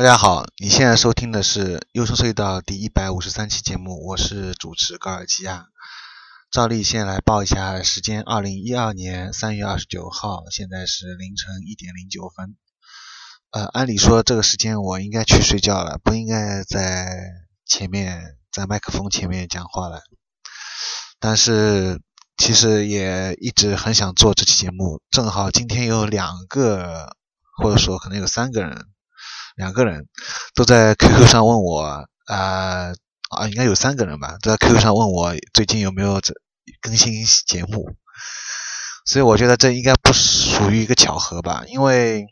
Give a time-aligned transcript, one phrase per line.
[0.00, 5.66] 大家好，你现在收听的是《优声隧道》第一百五十三期节目，我是主持高尔基亚。
[6.50, 12.56] 照例先来报一下时间：二零一二年三月二十九号，现在是凌晨一点零九分。
[13.50, 17.06] 呃，按理说这个时间我应该去睡觉了，不应该在
[17.66, 20.00] 前面在麦克风前面讲话了。
[21.18, 22.00] 但是
[22.38, 27.14] 其实也一直很想做这期节目，正好今天有两个，
[27.58, 28.86] 或者说可能有三个人。
[29.60, 30.08] 两个人
[30.54, 31.82] 都在 QQ 上问我，
[32.24, 32.92] 啊
[33.28, 36.32] 啊，应该有三个人吧，都在 QQ 上问我最近有没有这
[36.80, 37.12] 更新
[37.46, 37.94] 节目，
[39.04, 42.26] 所以我觉得这应该不属于一个巧合吧，因为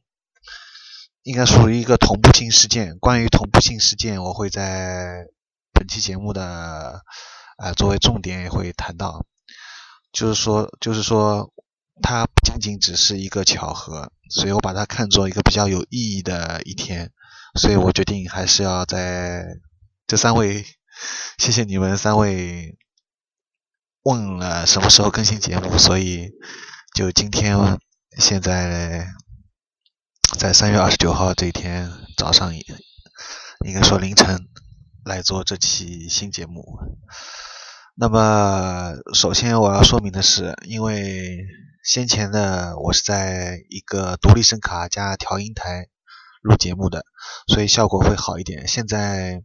[1.22, 2.96] 应该属于一个同步性事件。
[2.98, 5.26] 关于同步性事件，我会在
[5.74, 7.02] 本期节目的
[7.58, 9.26] 啊作为重点也会谈到，
[10.12, 11.52] 就是说，就是说。
[12.00, 17.10] 它不仅仅只是一个巧合，所以我把它看作一个比较有意义的一天，
[17.54, 19.44] 所以我决定还是要在
[20.06, 20.64] 这三位，
[21.38, 22.76] 谢谢你们三位
[24.02, 26.30] 问了什么时候更新节目，所以
[26.94, 27.78] 就今天
[28.18, 29.08] 现在
[30.38, 34.48] 在三月二十九号这一天早上，应该说凌晨
[35.04, 36.62] 来做这期新节目。
[37.96, 41.38] 那么首先我要说明的是，因为。
[41.84, 45.86] 先前的我是在一个独立声卡加调音台
[46.42, 47.04] 录节目的，
[47.46, 48.68] 所以效果会好一点。
[48.68, 49.42] 现在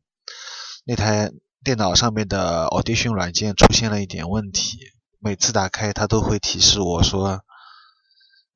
[0.86, 1.32] 那台
[1.64, 4.78] 电脑上面的 Audition 软件出现了一点问题，
[5.20, 7.42] 每次打开它都会提示我说，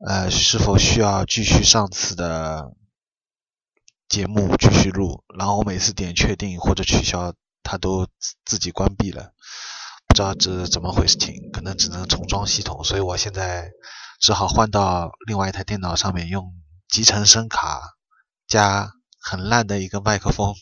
[0.06, 2.72] 呃，是否需要继续上次的
[4.10, 5.24] 节目继续录。
[5.38, 8.08] 然后我每次点确定或者取消，它都
[8.46, 9.34] 自己关闭了。
[10.08, 13.72] 不知道这怎么回事情，可能只能重装系统，所以我现在
[14.20, 16.54] 只好换到另外一台电脑上面，用
[16.90, 17.97] 集成声卡
[18.48, 20.56] 加很烂的一个麦克风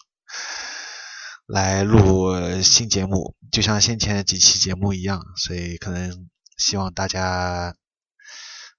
[1.46, 6.28] 来录新节目，就像先前几期节目一样，所以可能
[6.58, 7.76] 希望大家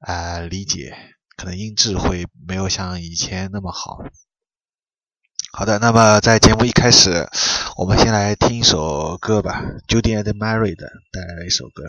[0.00, 0.97] 啊理解，
[1.36, 3.98] 可能音质会没有像以前那么好。
[5.53, 7.28] 好的，那么在节目一开始，
[7.76, 11.84] 我们先来听一首歌吧，Judy and Mary 的带来的一首歌。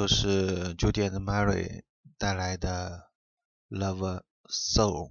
[0.00, 1.82] 就是 Judy Mary
[2.16, 3.10] 带来的
[3.78, 5.08] 《Love Soul》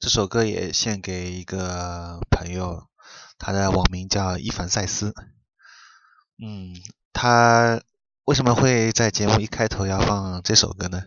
[0.00, 2.88] 这首歌，也献给一个朋友，
[3.36, 5.12] 他的网名叫伊凡塞斯。
[6.42, 6.74] 嗯，
[7.12, 7.82] 他
[8.24, 11.02] 为什么会在节目一开头要放这首歌呢？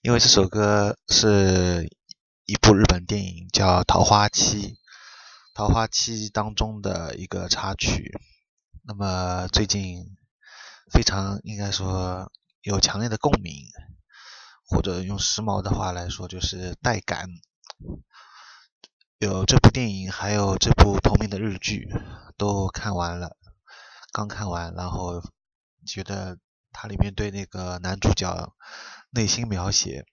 [0.00, 1.86] 因为这首歌是
[2.46, 4.62] 一部日本电影叫《桃花期》，
[5.52, 8.18] 《桃花期》当中的一个插曲。
[8.84, 10.16] 那么最近
[10.90, 12.32] 非常应该说
[12.68, 13.64] 有强烈的共鸣，
[14.66, 17.30] 或者用时髦的话来说就是带感。
[19.18, 21.88] 有这部电影，还有这部同名的日剧
[22.36, 23.38] 都看完了。
[24.12, 25.22] 刚看完，然后
[25.86, 26.36] 觉得
[26.70, 28.52] 它里面对那个男主角
[29.08, 30.04] 内心描写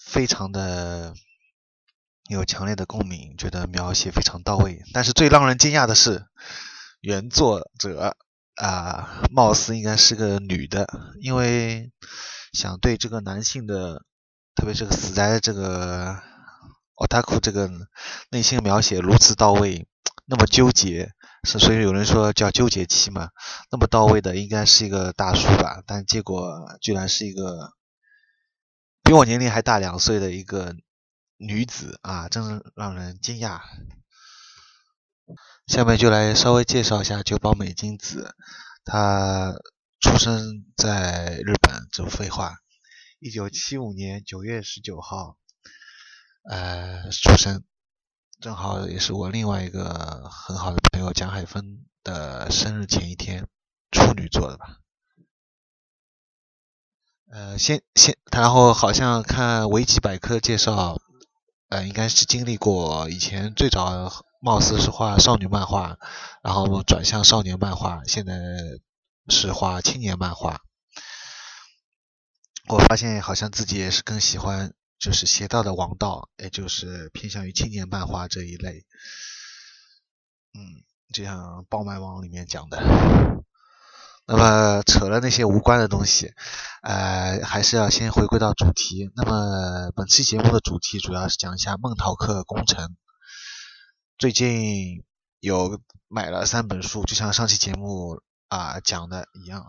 [0.00, 1.14] 非常的
[2.28, 4.82] 有强烈的共鸣，觉得描写非常到位。
[4.92, 6.26] 但是最让人惊讶的是，
[7.00, 8.16] 原作者
[8.60, 10.86] 啊，貌似应该是个女的，
[11.20, 11.92] 因为
[12.52, 14.04] 想对这个男性的，
[14.56, 16.20] 特别是个死宅这个
[16.96, 17.70] 奥塔库这个
[18.30, 19.86] 内心描写如此到位，
[20.26, 21.12] 那么纠结。
[21.44, 23.28] 是，所以有人说叫纠结期嘛，
[23.70, 27.74] 那么到位的应该是一个大叔吧，但结果居然是一个
[29.04, 30.74] 比我年龄还大两岁的一个
[31.36, 33.60] 女子啊，真是让人惊讶。
[35.68, 38.34] 下面就来稍微介绍一下久保美金子，
[38.86, 39.54] 她
[40.00, 42.56] 出生在日本，这废话，
[43.18, 45.36] 一九七五年九月十九号，
[46.48, 47.62] 呃，出生。
[48.40, 53.46] 正好也是我另外一个很好的朋友蒋海峰的生日前一天，
[53.90, 54.78] 处女座的吧。
[57.30, 60.98] 呃，先先，然后好像看维基百科介绍，
[61.68, 65.98] 呃，应该是经历过以前最早貌似是画少女漫画，
[66.42, 68.34] 然后转向少年漫画，现在
[69.28, 70.60] 是画青年漫画。
[72.68, 74.74] 我发现好像自己也是更喜欢。
[75.00, 78.84] 就是邪道的王道，也就是偏向于青年漫画这一类。
[80.54, 80.82] 嗯，
[81.14, 82.82] 就像《爆漫王》里面讲的。
[84.26, 86.34] 那么扯了那些无关的东西，
[86.82, 89.08] 呃，还是要先回归到主题。
[89.14, 92.96] 那么本期节目的主题主要是讲一下孟陶克工程。
[94.18, 95.04] 最近
[95.38, 99.64] 有买了三本书，就像上期节目啊讲的一样。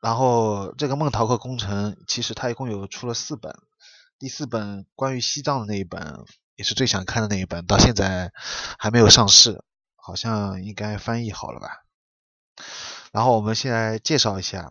[0.00, 3.58] 然后这个梦桃克工程，其实它一共有出了四本。
[4.20, 8.32] 第四本关于西藏的那一本，也是最想看的那一本，到现在
[8.78, 9.64] 还没有上市，
[9.96, 11.82] 好像应该翻译好了吧。
[13.10, 14.70] 然后我们先来介绍一下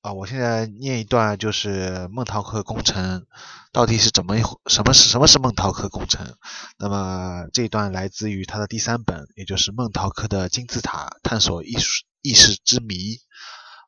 [0.00, 3.26] 啊，我现在念一段，就是孟陶克工程
[3.72, 6.36] 到底是怎么一什么是什么是孟陶克工程？
[6.78, 13.16] 那么这一段来自于他的第三本，也就是孟陶克的金字塔探索艺术意识之谜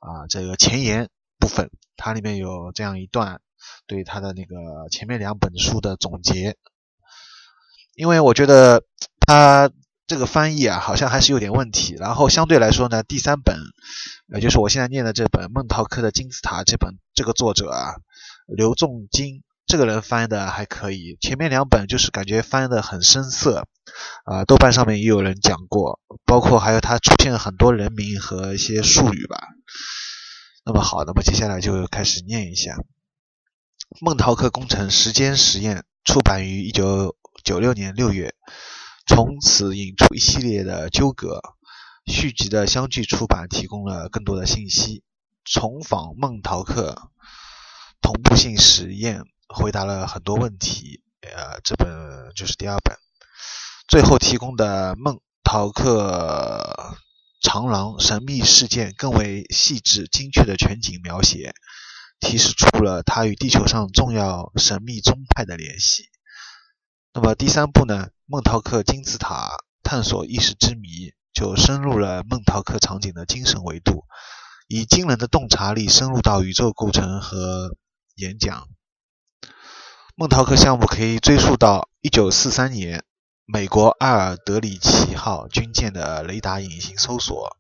[0.01, 3.41] 啊，这个前言部分，它里面有这样一段。
[3.87, 4.55] 对他的那个
[4.91, 6.57] 前面两本书的总结，
[7.95, 8.85] 因为我觉得
[9.27, 9.71] 他
[10.07, 11.95] 这个翻译啊，好像还是有点问题。
[11.99, 13.59] 然后相对来说呢，第三本，
[14.33, 17.95] 呃，就是我现在念的这本《孟陶克的金字塔》这本，这个作者啊，
[18.47, 21.17] 刘仲金这个人翻的还可以。
[21.21, 23.67] 前面两本就是感觉翻的很生涩，
[24.25, 29.39] 啊，豆瓣上面也有人讲过，包括还有他出现了很多人名和一些术语吧。
[30.67, 32.77] 那么好，那么接下来就开始念一下。
[34.03, 38.35] 孟陶克工程时间实验出版于一九九六年六月，
[39.07, 41.41] 从此引出一系列的纠葛。
[42.09, 45.05] 续集的相继出版提供了更多的信息。
[45.45, 47.11] 重访梦陶克
[48.01, 51.03] 同步性实验回答了很多问题。
[51.21, 52.97] 呃，这本就是第二本。
[53.87, 56.97] 最后提供的梦陶克
[57.41, 61.55] 长廊神秘事件更为细致精确的全景描写。
[62.21, 66.09] 提示出了他与地球上重要神秘宗派的联系。
[67.15, 68.09] 那么第三部呢？
[68.27, 69.53] 梦陶克金字塔
[69.85, 74.05] 探索意识之谜，就深入了孟陶克场景的精神维度，
[74.67, 77.77] 以惊人的洞察力深入到宇宙构成和
[78.17, 78.67] 演讲。
[80.17, 83.05] 孟陶克项目可以追溯到1943年
[83.47, 87.57] 美国阿尔德里奇号军舰的雷达隐形搜索，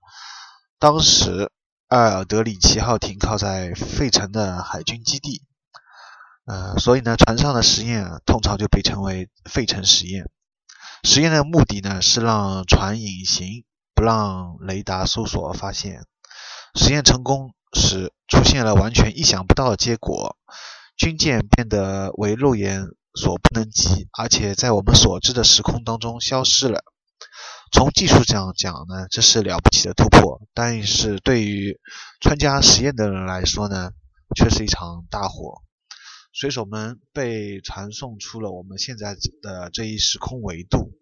[0.80, 1.52] 当时。
[1.90, 5.42] 阿尔德里奇号停靠在费城的海军基地，
[6.44, 10.30] 呃，所以呢，船上的实验，通常就被称为费城实验。
[11.02, 13.64] 实验的目的呢，是让船隐形，
[13.98, 16.04] 不让雷达搜索发现。
[16.76, 20.36] 实验成功时，出现了完全意想不到的结果：
[20.96, 26.84] 军舰变得为肉眼所不能及，而且在我们所知的时空当中消失了。
[27.72, 31.80] 从技术上讲呢，这是了不起的突破，但是对于
[32.22, 33.90] 参加实验的人来说呢，
[34.36, 35.60] 却是一场大火。
[36.32, 40.92] 水手们被传送出了我们现在的这一时空维度，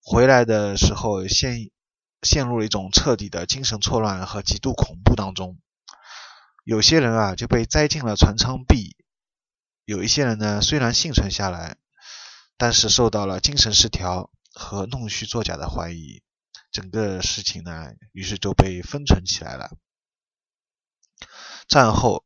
[0.00, 1.56] 回来的时候现
[2.22, 5.58] 陷入了一种彻底的精神错乱和极度恐怖当中。
[6.64, 8.96] 有些人啊就被栽进了船舱壁，
[9.84, 11.76] 有一些人呢虽然幸存下来，
[12.56, 16.22] 但是受到了精神失调和弄虚作假的怀疑，
[16.70, 19.70] 整个事情呢于是就被封存起来了。
[21.68, 22.24] 战后，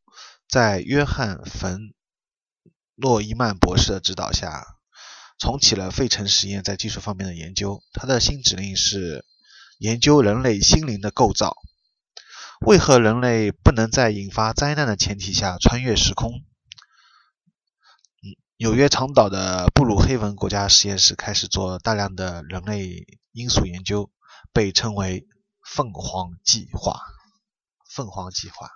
[0.48, 1.92] 在约翰·冯。
[2.96, 4.78] 诺伊曼博士的指导下，
[5.36, 7.82] 重启了费城实验在技术方面的研究。
[7.92, 9.24] 他的新指令是
[9.84, 11.58] 研究人类心灵的构造。
[12.66, 16.42] 为何人类不能在引发灾难的前提下穿越时空？
[18.56, 24.10] 纽约长岛的布鲁黑文国家实验室开始做大量的人类因素研究，
[24.54, 25.28] 被称为
[25.62, 27.02] “凤凰计划”。
[27.94, 28.70] 凤凰计划，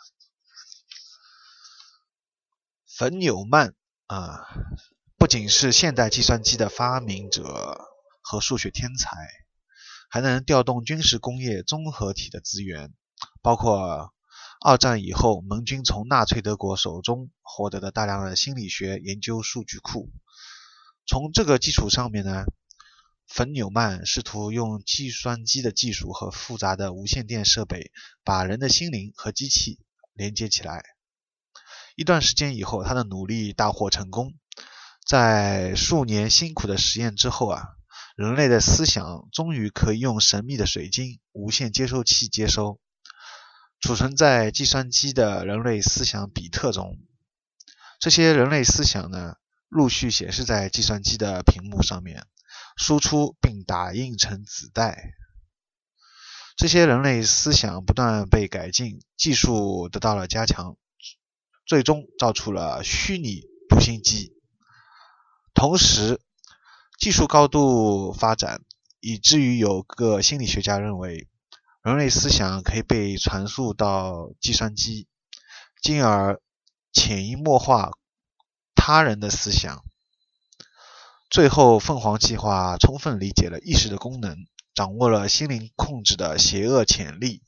[2.98, 3.74] 冯纽曼。
[4.08, 4.46] 啊，
[5.16, 7.78] 不仅是现代计算机的发明者
[8.22, 9.10] 和数学天才，
[10.08, 12.92] 还能调动军事工业综合体的资源，
[13.42, 14.12] 包括
[14.60, 20.10] 二战以后盟军从纳粹德国手中获得的大量的心理学研究数据库。
[21.06, 22.44] 从这个基础上面呢，
[23.26, 27.92] 冯纽曼试图用计算机的技术和复杂的无线电设备，
[28.24, 29.78] 把人的心灵和机器
[30.12, 30.82] 连接起来。
[31.96, 34.34] 一段时间以后，他的努力大获成功。
[35.06, 37.77] 在数年辛苦的实验之后啊，
[38.18, 42.80] 人类的思想终于可以用神秘的水晶无线接收器接收，
[43.78, 46.98] 储存在计算机的人类思想比特中。
[48.00, 49.36] 这些人类思想呢，
[49.68, 52.26] 陆续显示在计算机的屏幕上面，
[52.76, 55.12] 输出并打印成子带。
[56.56, 60.76] 这些人类思想不断被改进，技术得到了加强。
[61.64, 64.32] 最终造出了虚拟读心机，
[65.54, 66.20] 同时
[66.98, 68.62] 技术高度发展，
[68.98, 71.28] 以至于有个心理学家认为，
[71.80, 75.06] 人类思想可以被传输到计算机，
[75.80, 76.40] 进而
[76.92, 77.92] 潜移默化
[78.74, 79.84] 他人的思想。
[81.30, 84.36] 最后，凤凰计划充分理解了意识的功能，
[84.74, 87.42] 掌握了心灵控制的邪恶潜力。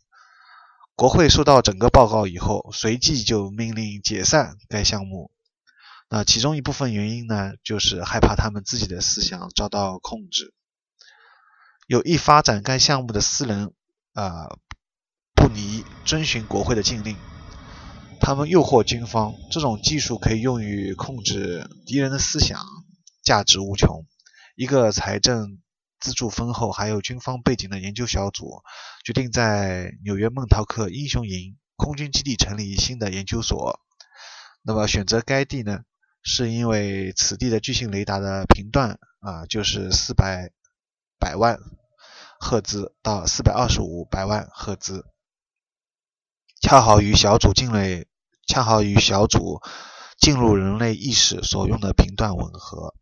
[0.94, 5.32] 国会收到整个报告以后，随即就命令解散该项目。
[6.10, 10.52] 那其中一部分原因呢，就是害怕他们自己的思想遭到控制。
[11.86, 13.72] 有意发展该项目的私人
[14.12, 14.48] 啊，
[15.34, 17.16] 不离遵循国会的禁令。
[18.20, 22.60] 他们诱惑军方，这种技术可以用于控制敌人的思想，
[23.22, 24.04] 价值无穷。
[24.56, 25.60] 一个财政。
[26.02, 28.62] 资助丰厚、还有军方背景的研究小组
[29.04, 33.78] 决定在纽约孟陶克英雄营空军基地成立新的研究所。
[34.62, 35.80] 那么选择该地呢，
[36.22, 40.50] 是因为此地的巨型雷达的频段啊，就是四百
[41.18, 41.58] 百万
[42.38, 45.04] 赫兹到四百二十五百万赫兹，
[46.60, 48.06] 恰好与小组进类
[48.46, 49.60] 恰好与小组
[50.18, 52.94] 进入人类意识所用的频段吻合。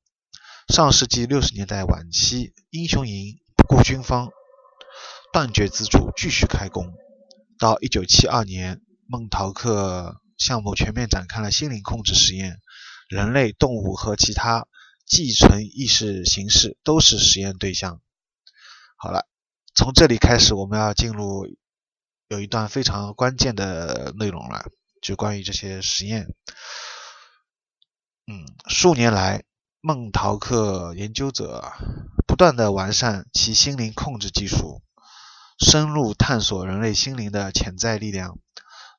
[0.68, 4.30] 上世纪六十年代晚期，英雄营不顾军方
[5.32, 6.92] 断绝资助，继续开工。
[7.58, 12.60] 到一九七二年，孟陶克项目全面展开了心灵控制实验，
[13.08, 14.68] 人类、动物和其他
[15.04, 18.00] 寄存意识形式都是实验对象。
[18.96, 19.26] 好了，
[19.74, 21.48] 从这里开始，我们要进入
[22.28, 24.66] 有一段非常关键的内容了，
[25.02, 26.28] 就关于这些实验。
[28.26, 29.44] 嗯，数年来。
[29.80, 31.72] 孟陶克研究者
[32.26, 34.82] 不断地完善其心灵控制技术，
[35.64, 38.40] 深入探索人类心灵的潜在力量。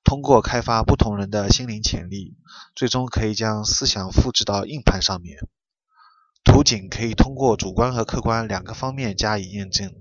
[0.03, 2.37] 通过开发不同人的心灵潜力，
[2.75, 5.37] 最终可以将思想复制到硬盘上面。
[6.43, 9.93] 图景可以通过主观和客观两个方面加以验证。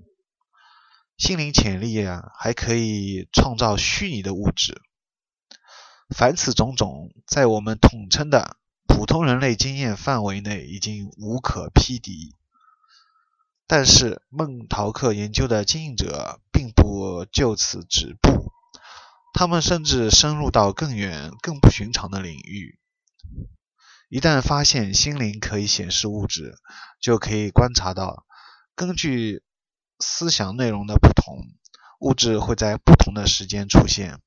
[1.16, 4.80] 心灵潜力啊，还可以创造虚拟的物质。
[6.14, 8.56] 凡此种种，在我们统称的。
[8.86, 12.34] 普通人类经验范围内已经无可匹敌，
[13.66, 18.47] 但是孟陶克研究的经营者并不就此止步，
[19.38, 22.76] 他们甚至深入到更远、更不寻常的领域。
[24.08, 26.56] 一旦发现心灵可以显示物质，
[27.00, 28.26] 就可以观察到，
[28.74, 29.44] 根据
[30.00, 31.46] 思想内容的不同，
[32.00, 34.20] 物质会在不同的时间出现。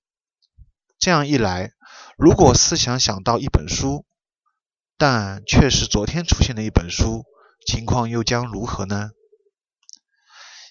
[0.98, 1.74] 这样一来，
[2.18, 4.06] 如果思想想到一本书，
[4.98, 7.26] 但却是昨天出现的一本书，
[7.68, 9.12] 情况又将如何呢？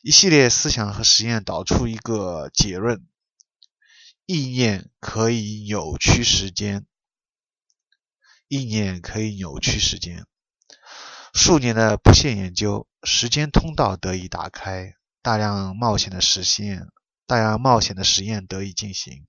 [0.03, 3.07] 一系列思想和实验导出一个结论：
[4.33, 6.87] 意念可以扭曲时间。
[8.47, 10.25] 意念可以扭曲时间。
[11.35, 16.87] 数年的不懈研究，时间通道得以打开，大量冒险的实现，
[17.27, 19.27] 大量冒险的实验得以进行。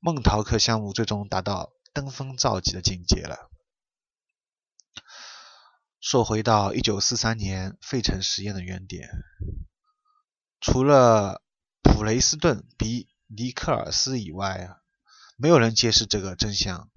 [0.00, 3.50] 孟陶克项目最终达到登峰造极的境界了。
[6.00, 9.10] 说回到1943年费城实验的原点，
[10.62, 11.42] 除了
[11.82, 14.78] 普雷斯顿比尼克尔斯以外，
[15.36, 16.88] 没有人揭示这个真相。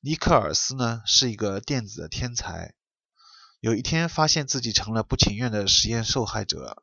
[0.00, 2.74] 尼克尔斯呢是一个电子的天才，
[3.60, 6.82] 有一天发现自己成了不情愿的实验受害者。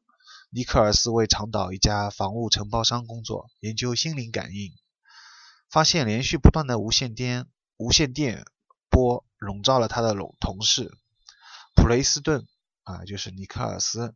[0.51, 4.75] 尼克尔斯为长岛一家房屋承包商工作，研究心灵感应，
[5.67, 8.45] 发现连续不断的无线电无线电
[8.89, 10.95] 波笼罩了他的同同事
[11.75, 12.45] 普雷斯顿
[12.84, 14.13] 啊，就是尼克尔斯。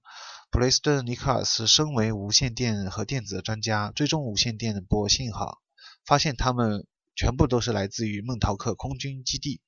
[0.52, 5.60] 普雷斯顿尼克尔斯身为无线电和电子的专家，追踪无线电波信号，
[6.06, 6.86] 发现他们。
[7.16, 9.60] 全部都是来自于孟陶克空军基地，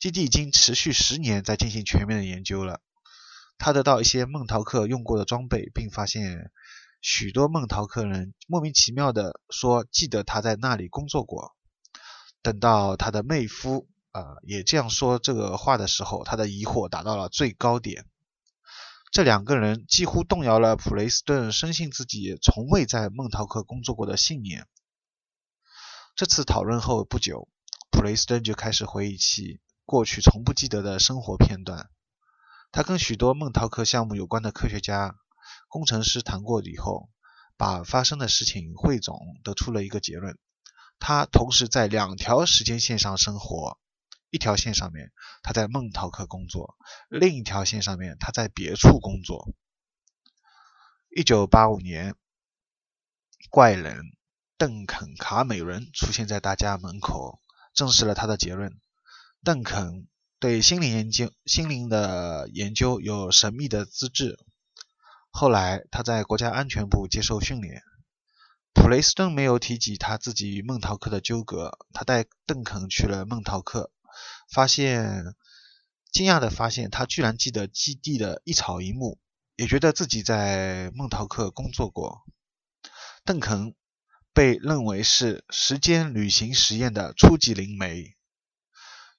[0.00, 2.80] 基地已经持续十年在进行全面的研究了。
[3.56, 6.50] 他得到一些孟陶克用过的装备，并发现
[7.00, 11.54] 许多孟陶克人莫名其妙的说记得他在那里工作过。
[12.42, 18.06] 等到他的妹夫啊也这样说这个话的时候，他的疑惑达到了最高点。
[19.12, 24.66] 这两个人几乎动摇了普雷斯顿深信自己从未在孟陶克工作过的信念。
[26.16, 27.46] 这次讨论后不久，
[27.90, 31.90] 普雷斯顿就开始回忆起过去从不记得的生活片段。
[32.70, 35.16] 他跟许多孟陶克项目有关的科学家、
[35.68, 37.10] 工程师谈过以后，
[37.58, 40.38] 把发生的事情汇总，得出了一个结论：
[40.98, 43.78] 他同时在两条时间线上生活，
[44.32, 45.12] 一条线上面
[45.44, 46.76] 他在孟陶克工作，
[47.08, 49.54] 另一条线上面他在别处工作。
[51.14, 52.16] 一九八五年，
[53.50, 54.02] 怪人。
[54.58, 57.40] 邓肯·卡美伦出现在大家门口，
[57.74, 58.78] 证实了他的结论。
[59.42, 60.06] 邓肯
[60.38, 64.38] 对心灵研究、心灵的研究有神秘的资质。
[65.30, 67.82] 后来他在国家安全部接受训练。
[68.72, 71.76] 普雷斯顿没有提及他自己与孟陶克的纠葛。
[71.92, 73.90] 他带邓肯去了孟陶克，
[74.52, 75.34] 发现
[76.10, 79.18] 惊讶的发现他居然记得基地的一草一木，
[79.56, 82.22] 也觉得自己在孟陶克工作过。
[83.24, 83.74] 邓肯。
[84.34, 88.16] 被认为是时间旅行实验的初级灵媒。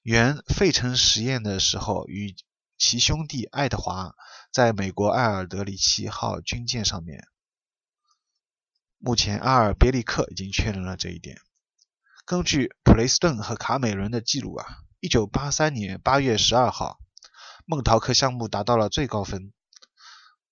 [0.02, 2.34] 原费城实验的时候，与
[2.76, 4.16] 其兄弟爱德华
[4.50, 7.28] 在美国艾尔德里奇号军舰上面。
[8.98, 11.40] 目前，阿尔别利克已经确认了这一点。
[12.24, 14.66] 根据普雷斯顿和卡美伦的记录啊
[15.08, 16.98] ，1983年8月12号，
[17.66, 19.52] 孟陶克项目达到了最高分，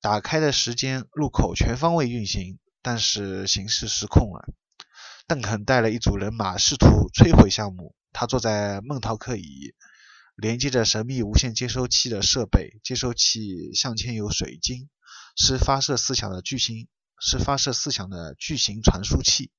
[0.00, 2.58] 打开的时间入口全方位运行。
[2.84, 4.52] 但是形势失控了。
[5.28, 7.94] 邓肯带了一组人马，试图摧毁项目。
[8.12, 9.72] 他坐在孟陶克椅，
[10.34, 12.80] 连接着神秘无线接收器的设备。
[12.82, 14.88] 接收器镶嵌有水晶，
[15.36, 16.88] 是发射思想的巨型，
[17.20, 19.52] 是发射思想的巨型传输器。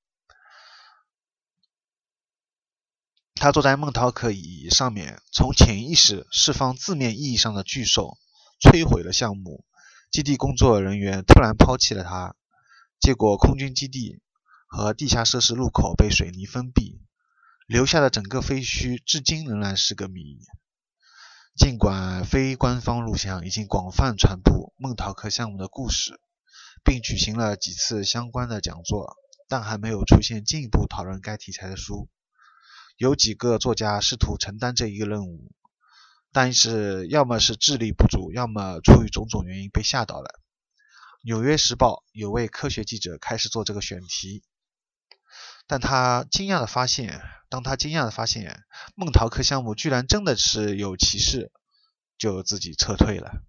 [3.43, 8.17] 他坐在孟桃克椅上面，从潜意识释放字面意义上的巨兽，
[8.61, 9.65] 摧毁了项目。
[10.09, 12.37] 基地工作人员突然抛弃了他。
[13.01, 14.21] 结果，空军基地
[14.65, 17.01] 和地下设施入口被水泥封闭，
[17.67, 20.39] 留下的整个废墟至今仍然是个谜。
[21.57, 26.17] 尽管非官方录像已经广泛传播孟陶克项目的故事，
[26.85, 29.17] 并举行了几次相关的讲座，
[29.49, 32.07] 但还没有出现进一步讨论该题材的书。
[32.95, 35.51] 有几个作家试图承担这一个任务，
[36.31, 40.39] 但是要么是智力不足，要么出于种种原因被吓到了。
[41.25, 44.43] 《纽约时报》有位科学记者开始做这个选题，
[45.67, 48.63] 但他惊讶的发现，当他惊讶的发现
[48.95, 51.51] 孟陶克项目居然真的是有歧视，
[52.17, 53.41] 就自己撤退了。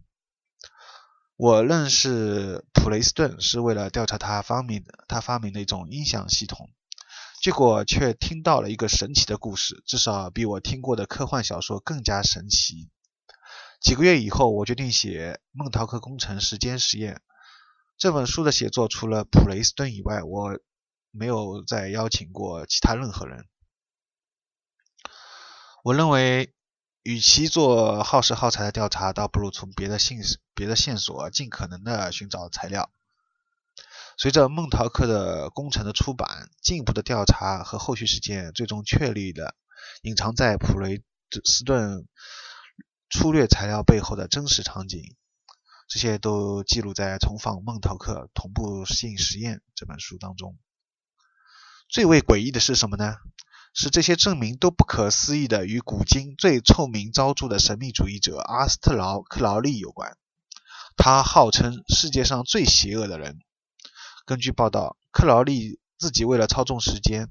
[1.36, 6.70] 我认识普雷斯顿是为了调查他发明的他发明的一种音响系统，
[7.44, 12.88] 结果却听到了一个神奇的故事，至少比我听过的科幻小说更加神奇。
[13.82, 17.16] 几个月以后，我决定写《梦陶克工程时间实验》。
[17.98, 20.58] 这本书的写作，除了普雷斯顿以外，我
[21.10, 23.46] 没有再邀请过其他任何人。
[25.82, 26.54] 我认为，
[27.02, 30.18] 与其做耗时耗材的调查，倒不如从别的线
[30.54, 32.90] 别的线索尽可能的寻找材料。
[34.16, 39.54] 随着孟陶克的工程的出版，进一步的调查和后续实践最终确立了
[40.02, 41.02] 隐藏在普雷
[41.44, 42.06] 斯顿
[43.10, 45.16] 粗略材料背后的真实场景。
[45.86, 50.56] 这些都记录在《重访孟陶克同步性实验》这本书当中。
[51.88, 53.16] 最为诡异的是什么呢？
[53.74, 60.16] 是这些证明都不可思议的与古今最臭名昭著的神秘主义者阿斯特劳·克劳利有关。
[60.96, 63.40] 他号称世界上最邪恶的人。
[64.26, 67.30] 根据报道，克劳利自己为了操纵时间，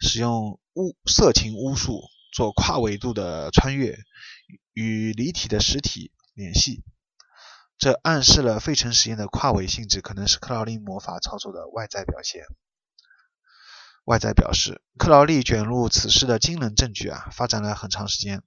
[0.00, 3.96] 使用巫色情巫术做跨维度的穿越，
[4.72, 6.82] 与离体的实体联系。
[7.78, 12.44] 这暗示了费城实验的跨维性质可能是克劳利魔法操作的外在表现。
[14.04, 18.42] 外在表示，克劳利卷入此事的惊人证据啊，发展了很长时间。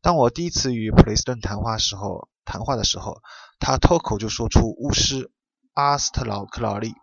[0.00, 3.20] 当我第一次与普雷斯顿谈话时候，谈话的时候，
[3.58, 5.32] 他脱口就说出巫师
[5.74, 6.94] 阿斯特劳克劳利。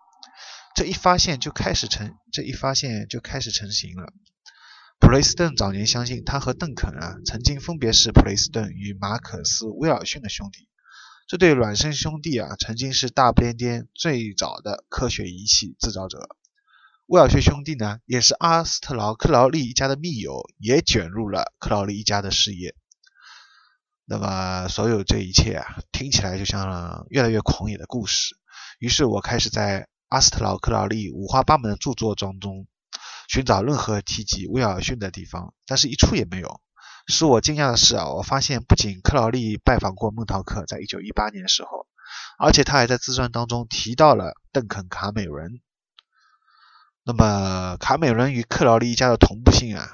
[0.79, 4.13] 这一发现就开始成，这一发现就开始成型了。
[4.97, 10.69] 普雷斯顿早年相信他和邓肯啊，曾经分别是普雷斯顿与马可斯威尔逊的兄弟。
[11.27, 16.29] 这对孪生兄弟啊，曾经是大不列颠最早的科学仪器制造者。
[17.07, 22.73] 威尔逊兄弟呢，也是阿斯特劳克劳利一家的密友，也卷入了克劳利一家的事业。
[24.05, 28.37] 那么，所有这一切啊，听起来就像越来越狂野的故事。
[28.79, 32.67] 于是我开始在阿斯特劳克劳利五花八门的著作当中
[33.27, 36.61] 寻找任何提及威尔逊的地方，但是一处也没有。
[37.07, 41.87] 使我惊讶的是啊，我发现不仅克劳利拜访过孟陶克，在一九一八年的时候，
[42.37, 45.59] 而且他还在自传当中提到了邓肯·卡美伦。
[47.03, 49.89] 那么卡美伦与克劳利一家的同步性啊，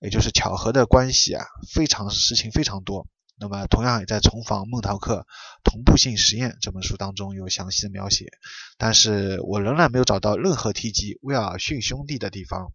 [0.00, 3.08] 也就是巧合的关系啊，非常事情非常多。
[3.38, 5.26] 那么同样也在《重访孟陶克
[5.62, 8.26] 同步性实验》这本书当中有详细的描写，
[8.78, 12.72] 但是我仍然没有找到任何提及威尔逊兄弟的地方。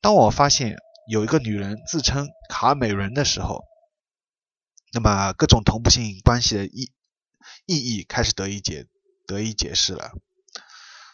[0.00, 0.76] 当我发现
[1.10, 3.64] 有一个女人自称卡美伦的时候，
[4.92, 6.92] 那么各种同步性关系的意
[7.66, 8.86] 意义开始得以解
[9.26, 10.12] 得以解释了。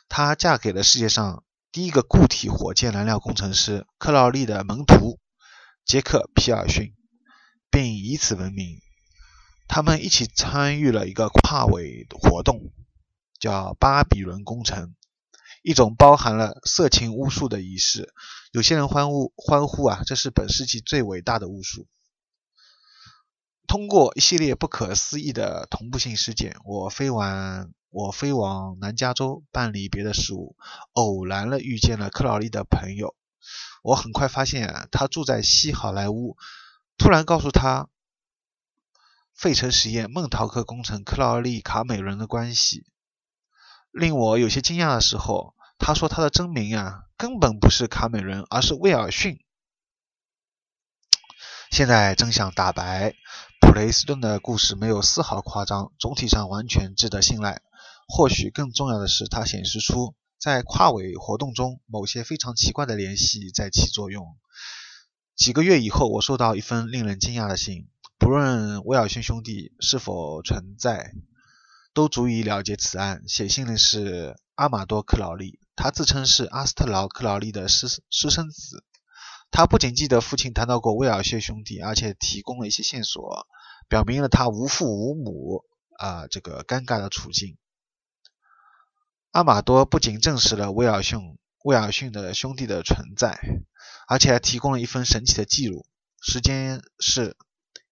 [0.09, 1.45] 她嫁给了世界上。
[1.75, 5.19] 第一个固体火箭燃料工程师克劳利的门徒
[5.87, 6.93] 杰克皮尔逊，
[7.73, 8.79] 并以此闻名。
[9.67, 12.71] 他们一起参与了一个跨纬活动，
[13.41, 14.95] 叫巴比伦工程，
[15.65, 18.13] 一种包含了色情巫术的仪式。
[18.53, 21.89] 有些人欢呼欢呼啊，这是本世纪最伟大的巫术。
[23.67, 27.73] 通过一系列不可思议的同步性事件，我飞往。
[27.95, 30.57] 我飞往南加州办理别的事务，
[30.93, 33.15] 偶然了遇见了克劳利的朋友。
[33.83, 36.39] 我很快发现他住在西好莱坞。
[36.97, 37.89] 突然告诉他
[39.35, 42.87] 费城实验、孟陶克工程、克劳利、卡美伦的关系。
[43.91, 49.39] 令我有些惊讶的时候，他说他的真名啊根本不是卡美伦，而是威尔逊。
[51.71, 53.15] 现在真相大白，
[53.61, 57.63] 普雷斯顿的故事没有丝毫夸张，总体上完全值得信赖。
[58.09, 64.37] 或许更重要的是，它显示出在跨纬活动中某些非常奇怪的联系在起作用。
[65.35, 71.13] 几个月以后，我收到一封令人惊讶的信，不论威尔逊兄弟是否存在，
[71.95, 73.25] 都足以了结此案。
[73.27, 78.85] 写信的是阿马多·克劳利，他自称是阿斯特劳·克劳利的私私生子。
[79.51, 83.47] 他不仅记得父亲谈到过威尔逊兄弟，而且提供了一些线索，
[83.89, 85.65] 表明了他无父无母
[85.99, 87.57] 啊这个尴尬的处境。
[89.31, 93.41] 阿马多不仅证实了威尔逊威尔逊的兄弟的存在，
[94.09, 95.87] 而且还提供了一份神奇的记录，
[96.21, 97.37] 时间是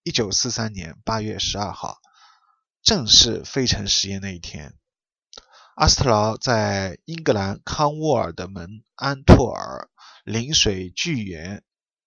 [0.05, 1.99] 1943年8月12号，
[2.83, 4.75] 正是费城实验那一天。
[5.77, 9.89] 阿斯特劳在英格兰康沃尔的门安托尔
[10.25, 11.63] 临水巨岩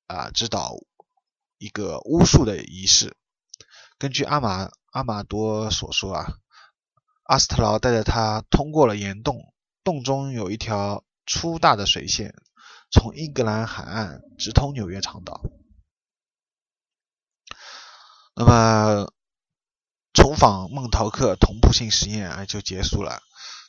[0.05, 0.75] 啊指导
[1.57, 3.15] 一个巫术的仪式。
[3.97, 6.33] 根据阿马阿马多所说啊。
[7.25, 12.35] 阿斯特劳带着他通过了岩洞，洞中有一条粗大的水线，
[12.91, 15.41] 从英格兰海岸直通纽约长岛。
[18.35, 19.13] 那么，
[20.11, 23.21] 重访孟陶克同步性实验啊就结束了。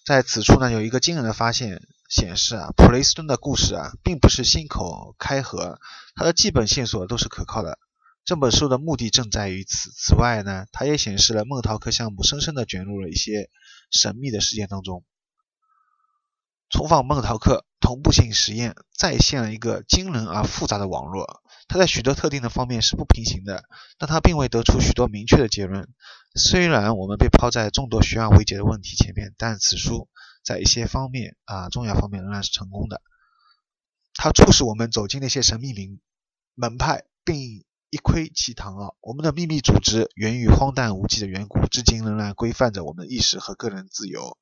[0.07, 5.79] 在此处呢，有一个惊人的发现，显示啊，普雷斯顿的故事啊，并不是信口开河，
[6.15, 7.79] 他的基本线索都是可靠的。
[8.25, 9.91] 这本书的目的正在于此。
[9.91, 13.51] 此外呢，它也显示了孟陶克项目深深地卷入了一些
[13.91, 15.05] 神秘的事件当中。
[16.75, 23.63] 重访孟陶克同步性实验再现了一个惊人而复杂的网络，它在许多特定的方面是不平行的，
[23.97, 25.89] 但它并未得出许多明确的结论。
[26.35, 30.09] 虽然我们被抛在众多悬而未解的问题前面，但此书
[30.43, 33.01] 在一些方面啊重要方面仍然是成功的。
[34.15, 36.01] 它促使我们走进那些神秘名
[36.57, 37.65] 门派，并。
[37.91, 38.97] 一窥其堂奥。
[39.01, 44.37] 我们的秘密组织源于荒诞无稽的远古，至今仍然规范着我们的意识和个人自由。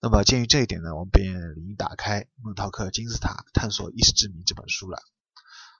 [0.00, 5.02] 那么鉴于这一点呢，我们便已经打开《孟陶克金字塔：探索意识之谜》这本书了。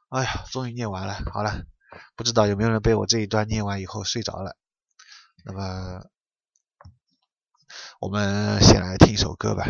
[0.09, 1.15] 哎呀，终于念完了。
[1.33, 1.65] 好了，
[2.17, 4.57] 不知道有没有人被我这一段念完以后睡着了。
[5.45, 6.07] 那么，
[8.01, 9.67] 我们先来听一首歌吧。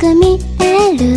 [0.00, 1.14] く見える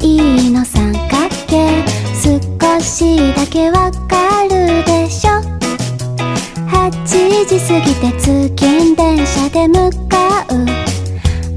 [0.00, 1.84] 恋の三角形
[2.22, 5.32] 少しだけわかるでしょ
[6.70, 7.04] ？8
[7.46, 10.54] 時過ぎて通勤電車で向かう。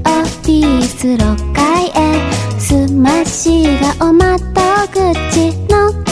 [0.04, 1.90] オフィス6階へ
[2.60, 4.38] スマッシュがお窓
[4.92, 6.05] 口の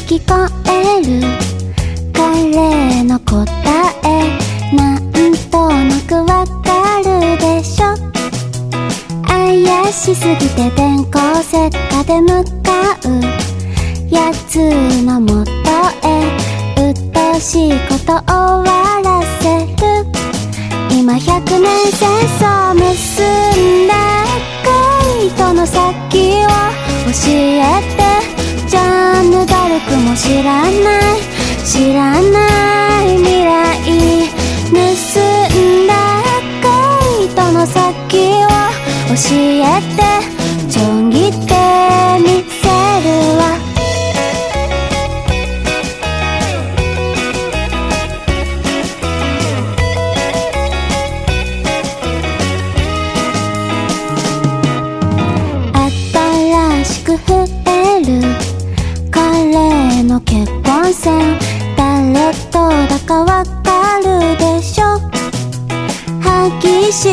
[0.00, 0.34] 聞こ
[0.66, 1.22] える
[2.12, 3.46] 彼の答
[4.04, 4.06] え
[4.74, 5.12] なん
[5.50, 7.04] となくわかる
[7.38, 7.84] でしょ？
[9.26, 13.10] 怪しすぎて電光石火で向かう
[14.12, 14.56] やつ
[15.02, 15.50] のもと
[16.02, 16.04] へ
[16.78, 19.74] うっとしいこと終わらせる。
[20.90, 23.94] 今百年戦争結んだ
[24.64, 27.62] 恋との先を教え
[27.96, 28.04] て
[29.94, 30.72] 僕も知らない
[31.64, 33.54] 知らない未来
[34.72, 36.66] 盗んだ赤
[37.20, 37.82] い糸の先
[38.42, 38.48] を
[39.06, 40.02] 教えて
[40.68, 41.54] ちょんぎって
[42.18, 42.43] み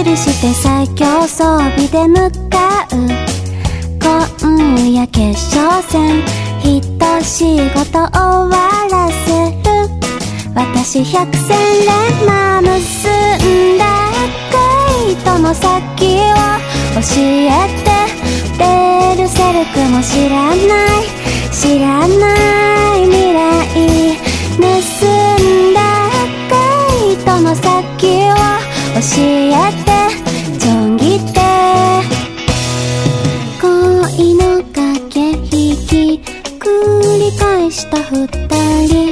[0.03, 2.95] りして最強装備で向かう
[3.99, 6.23] 今夜決勝戦
[6.59, 8.51] ひと仕事終わ
[8.89, 9.71] らせる。
[10.55, 14.57] 私百戦錬磨結んだ赤
[15.07, 16.33] い糸の先を
[16.95, 17.49] 教え
[17.83, 17.89] て
[18.57, 18.61] ベ
[19.21, 21.05] ルセルクも知らない
[21.51, 23.37] 知らない未来
[24.57, 26.51] 盗んだ赤
[27.05, 28.20] い糸の先を。
[29.03, 31.39] えてちょんぎって
[33.59, 36.21] 恋の駆け引き
[36.59, 39.11] 繰り返した二人。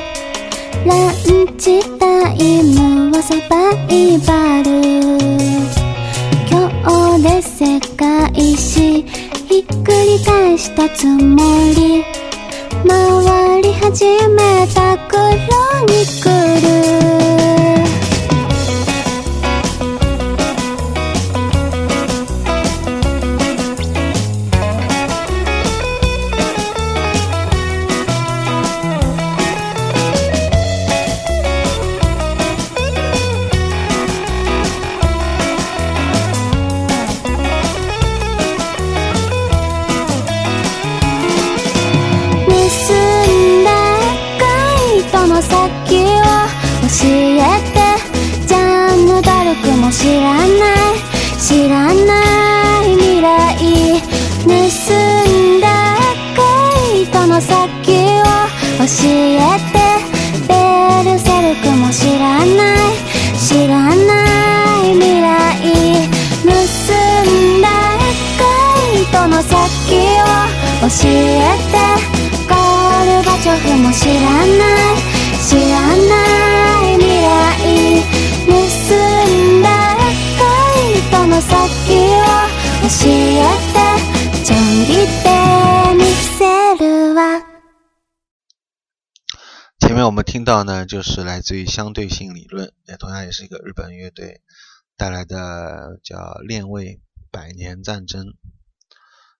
[0.86, 4.67] ランチタイムはサバイバル。
[6.47, 6.60] 今
[7.17, 9.02] 日で世界史
[9.47, 11.36] ひっくり返したつも
[11.73, 12.06] り。
[12.88, 15.17] 回り始めた頃
[15.88, 16.30] に来
[16.93, 16.98] る。
[70.88, 71.10] 教え
[71.70, 71.74] て
[72.48, 75.00] ゴルバチョフも知らない
[75.42, 76.12] 知らな
[76.90, 77.32] い未来
[78.46, 78.52] 盗
[79.26, 79.66] んだ
[80.38, 80.44] 恋
[81.10, 82.22] との先を
[82.82, 83.76] 教えて
[84.44, 85.26] ちょん切って
[85.96, 86.00] み
[86.38, 86.38] せ
[86.84, 87.20] るわ
[89.80, 94.40] 前面我们听到呢，就是来自于相对性理论，也同样也是一个日本乐队
[94.96, 98.26] 带来的叫《恋味百年战争》。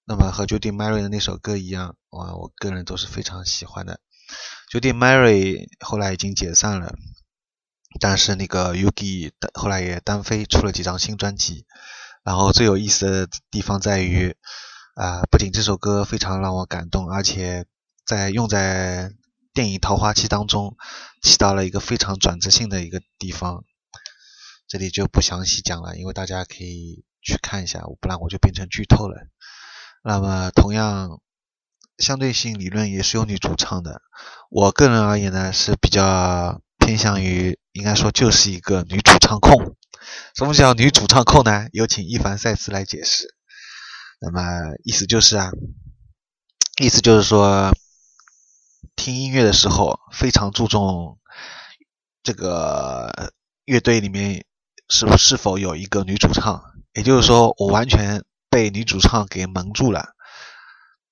[0.10, 4.00] 那么和 Judy Mary 的那首歌一样，哇，我个人都是非常喜欢的。
[4.72, 6.96] Judy Mary 后来已经解散了，
[8.00, 11.68] 但是那个 Yugi 后来也单飞出了几张新专辑。
[12.24, 14.36] 然后最有意思的地方在于，
[14.96, 17.68] 啊，不仅这首歌非常让我感动，而且
[18.04, 19.12] 在用在
[19.54, 20.76] 电影《桃花期》当中，
[21.22, 23.64] 起到了一个非常转折性的一个地方。
[24.68, 29.28] 这里就不详细讲了，因为大家可以去看一下，不然我就变成剧透了。
[30.02, 31.20] 那么，同样
[31.98, 34.02] 相对性理论也是由女主唱的。
[34.50, 39.76] 我个人而言呢，是比较偏向于，应该说就是一个女主唱控。
[40.36, 41.68] 什么叫女主唱控呢？
[41.72, 43.36] 有请伊凡赛斯来解释。
[44.22, 44.42] 那么
[44.84, 45.52] 意思就是啊，
[46.82, 47.72] 意思就是说，
[48.96, 51.20] 听音乐的时候非常注重
[52.24, 53.34] 这个
[53.66, 54.46] 乐队里面
[54.88, 56.64] 是不是否有一个女主唱。
[56.94, 60.10] 也就是说，我完全被女主唱给蒙住了。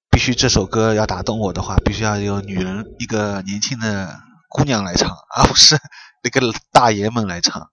[0.10, 4.20] 必须这首歌要打动我的话，必须要有女人一个年轻的
[4.50, 5.78] 姑娘来唱，而不是
[6.24, 7.70] 那个大爷们来唱。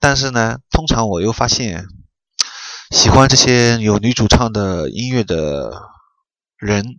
[0.00, 1.86] 但是呢，通常我又发现，
[2.90, 5.70] 喜欢这些有女主唱的音乐的
[6.58, 6.98] 人，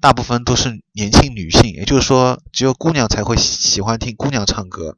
[0.00, 1.72] 大部分都是年轻女性。
[1.72, 4.96] 也就是说，只有姑娘才会喜欢听姑娘唱歌，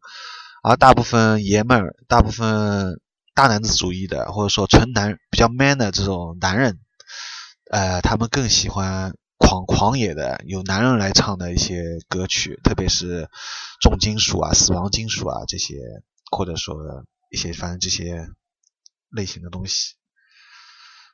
[0.64, 3.00] 而大部分爷们儿、大部分
[3.38, 6.80] 大男子主义的，或者说纯男、比较 man 的这种男人，
[7.70, 13.28] 呃，他们更喜欢狂狂野的、有男人来唱的一些歌曲，特别是
[13.80, 15.76] 重金属啊、死亡金属啊这些，
[16.32, 16.74] 或者说。
[17.30, 18.26] 一些反正这些
[19.10, 19.96] 类型的东西，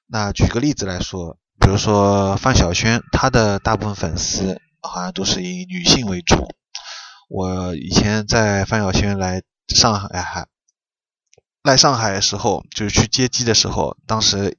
[0.06, 6.46] 那举个例子来说，比如说范晓萱，她的大部分粉丝好像都是以女性为主。
[7.28, 10.46] 我以前在范晓萱来上海还
[11.64, 14.58] 来上海的时候，就是去接机的时候，当时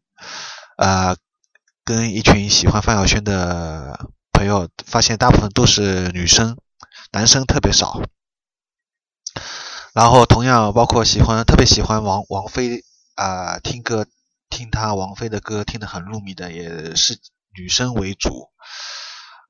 [0.76, 1.16] 呃
[1.84, 6.58] 跟一群喜欢范晓萱的朋友，发现大部分都是女生，
[7.12, 8.02] 男生特别少。
[9.94, 12.84] 然后同样包括喜欢特别喜欢王王菲
[13.14, 14.08] 啊，听歌
[14.50, 17.20] 听她王菲的歌听得很入迷的也是
[17.56, 18.50] 女生为主，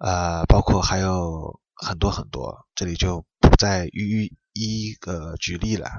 [0.03, 5.89] 呃，包括还有很多很多，这里就不再一一一个举例了。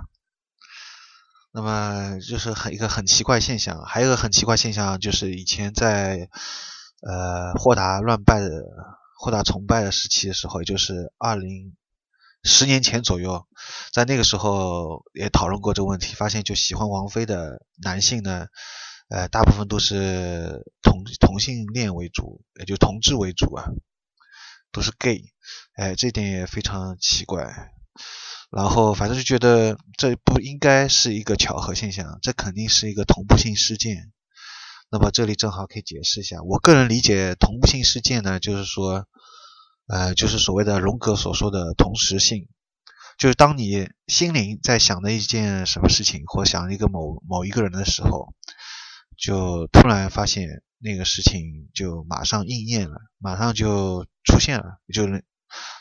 [1.56, 6.28] 那么就是很一个很奇怪现象，还有一个很奇怪现象就是以前在
[7.00, 8.50] 呃豁达乱拜的
[9.18, 11.74] 豁达崇拜的时期的时候，也就是二零。
[12.48, 13.44] 十年前左右，
[13.92, 18.46] 在那个时候也讨论过这个问题，发现就喜欢王菲的男性呢，
[19.08, 23.64] 呃，大部分都是同同性恋为主，也就同志为主啊，
[24.70, 25.24] 都是 gay，
[25.74, 27.72] 哎，这点也非常奇怪。
[28.56, 34.10] 然后反正就觉得这不应该是一个巧合现象，这肯定是一个同步性事件。
[34.90, 39.06] 那么这里正好可以解释一下，我个人理解同步性事件呢，就是说。
[39.88, 42.48] 呃，就是所谓的荣格所说的同时性，
[43.20, 48.34] 就是当你心灵在想的一件什么事情，或想一个某某一个人的时候，
[49.16, 50.48] 就突然发现
[50.80, 54.80] 那个事情就马上应验了，马上就出现了。
[54.92, 55.24] 就是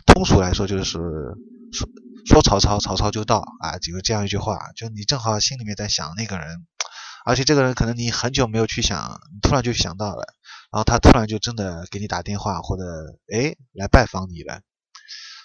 [0.05, 0.99] 通俗来说，就是
[2.25, 6.65] 说曹操，曹操就到啊，有这样一句话，就你正好心里面在想那个人，
[7.25, 10.35] 而且这个人可能你很久没有去想，突然就想到了。
[10.71, 12.83] 然后他突然就真的给你打电话，或者
[13.31, 14.61] 哎来拜访你了，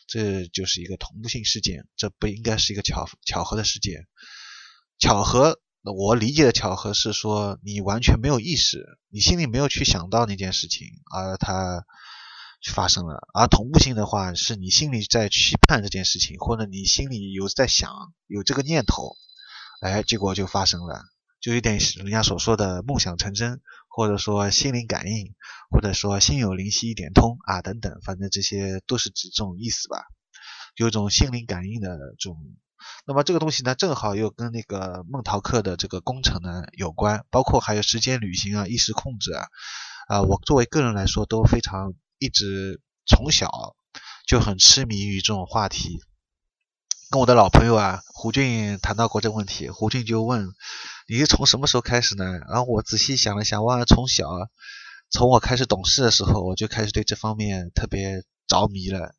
[0.08, 4.08] 这就是一个同步性事件，这不应该是一个巧巧合的事件。
[4.98, 11.84] 巧合，我理解的巧合是说你完全没有意识，你心里没有去想到那件事情，而他
[12.62, 13.28] 发生了。
[13.34, 19.16] 而同步性的话，是你心里在期盼这件事情，或者你心里有在想有这个念头，
[19.80, 21.02] 哎，结果就发生了。
[21.40, 25.34] 就有点人家所说的梦想成真，或者说心灵感应，
[25.70, 30.04] 或者说心有灵犀一点通啊等等，反正这些都是指这种意思吧，
[30.76, 32.36] 有一种心灵感应的这种。
[33.06, 39.46] 那么这个东西呢，正好又跟那个梦陶客的这个工程呢有关，包括还有时间旅行啊、意识控制啊。
[40.08, 43.74] 啊，我作为个人来说都非常一直从小
[44.28, 45.98] 就很痴迷于这种话题。
[47.10, 50.46] 跟我的老朋友啊胡俊谈到过这个问题，胡俊就问。
[51.08, 52.24] 你是从什么时候开始呢？
[52.48, 54.28] 然后我仔细想了想，我从小，
[55.10, 59.16] 从我开始懂事的时候，我就开始对这方面特别着迷了。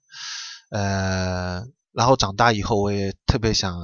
[0.70, 3.78] 呃，然后长大以后，我也特别想，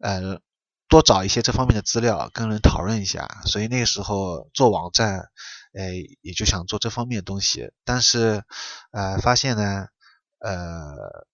[0.00, 0.40] 呃，
[0.86, 3.40] 多找一些这方面的资料，跟人讨论一下。
[3.46, 5.30] 所以那时候做网站，
[5.72, 7.72] 呃，也就想做这方面的东西。
[7.84, 8.44] 但是，
[8.90, 9.86] 呃，发现呢，
[10.38, 11.26] 呃。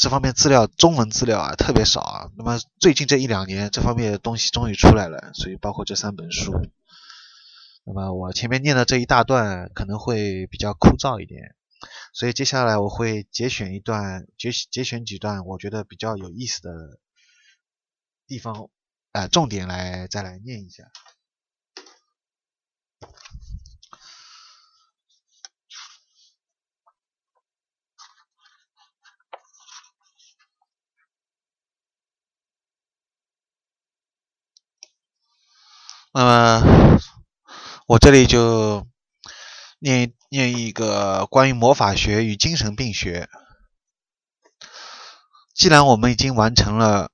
[0.00, 2.30] 这方面资料，中文资料啊特别少啊。
[2.36, 6.52] 那么最近这一两年，这方面的东西终于出来了，所以包括这三本书。
[7.82, 11.56] 那么我前面念的这一大段可能会比较枯燥一点，
[12.12, 17.00] 所以接下来我会节选一段，节节选几段我觉得比较有意思的
[18.28, 18.70] 地方，
[19.10, 20.84] 呃，重点来再来念一下。
[36.20, 36.98] 那么，
[37.86, 38.88] 我这里就
[39.78, 43.28] 念念一个关于魔法学与精神病学。
[45.54, 47.12] 既然我们已经完成了，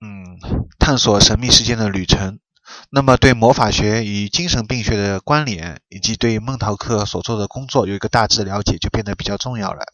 [0.00, 0.36] 嗯，
[0.80, 2.40] 探索神秘世界的旅程，
[2.90, 9.84] 那么对魔法学与精神病学的关联，以及对孟陶克所做的工作有一个大致的了解，就变得比较重要了。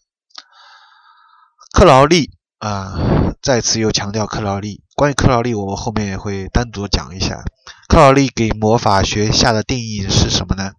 [1.74, 4.82] 克劳利啊，再次又强调克劳利。
[4.94, 7.42] 关于克劳利，我后面也会单独讲一下。
[7.88, 10.72] 克劳利给魔法学下的定义是什么呢？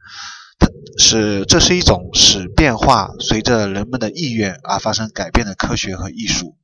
[0.58, 6.58] 它是这是一种使变化随着人们的意愿而发生改变的科学和艺术。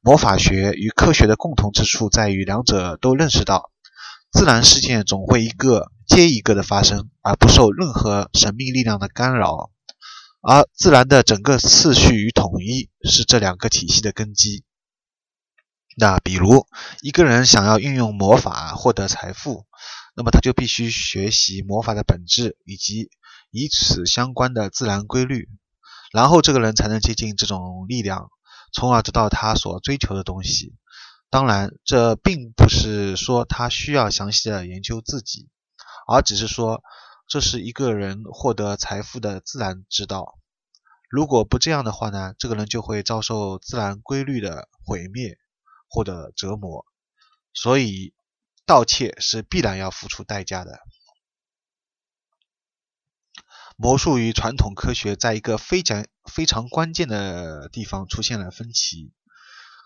[0.00, 3.70] 魔法学与科学的共同之处在于，两者都认识到
[4.32, 9.70] 自然事件总会一个接一个的发生，而不受任何神秘力量的干扰。
[10.40, 14.64] 而自然的整个次序与统一是这两个体系的根基。
[15.98, 16.66] 那比如，
[17.00, 19.64] 一个人想要运用魔法获得财富，
[20.14, 23.08] 那么他就必须学习魔法的本质以及
[23.50, 25.48] 与此相关的自然规律，
[26.12, 28.28] 然后这个人才能接近这种力量，
[28.74, 30.74] 从而得到他所追求的东西。
[31.30, 35.48] 当然，这并不是说他需要详细的研究自己，
[36.06, 36.82] 而只是说
[37.26, 40.38] 这是一个人获得财富的自然之道。
[41.08, 45.38] 如果不这样的话呢，这个人就会遭受自然规律的毁灭。
[45.96, 46.84] 或者折磨，
[47.54, 48.12] 所以
[48.66, 50.78] 盗窃是必然要付出代价的。
[53.78, 59.14] 魔术与传统科学在一个非常非常关键的地方出现了分歧。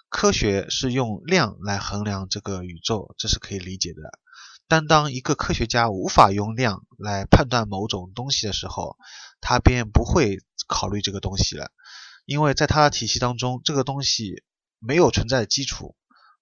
[0.08, 4.18] 科学是用量来衡量这个宇宙，这是可以理解的。
[4.66, 8.96] 但当一个科学家无法用量来判断某种东西的时候，
[9.40, 11.70] 他便不会考虑这个东西了，
[12.24, 14.42] 因为在他的体系当中，这个东西。
[14.82, 15.94] 没有存在的基础，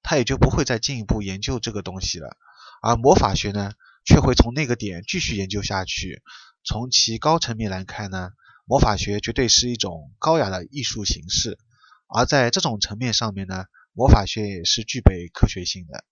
[0.08, 2.38] 他也就不会再进一步研究这个东西了。
[2.80, 3.72] 而魔法学呢，
[4.06, 6.22] 却会从那个点继续研究下去。
[6.64, 8.30] 从其高层面来看呢，
[8.64, 11.58] 魔法学绝对是一种高雅的艺术形式。
[12.06, 16.02] 而在这种层面上面呢，魔法学也是具备科学性的，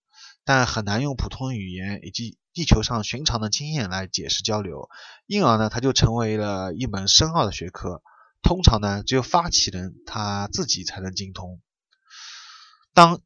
[0.45, 4.89] 但很难用普通语言以及地球上寻常的经验来解释交流，
[5.25, 8.03] 因而呢，它就成为了一门深奥的学科。
[8.43, 11.59] 通常呢，只有发起人他自己才能精通。
[12.93, 13.21] 当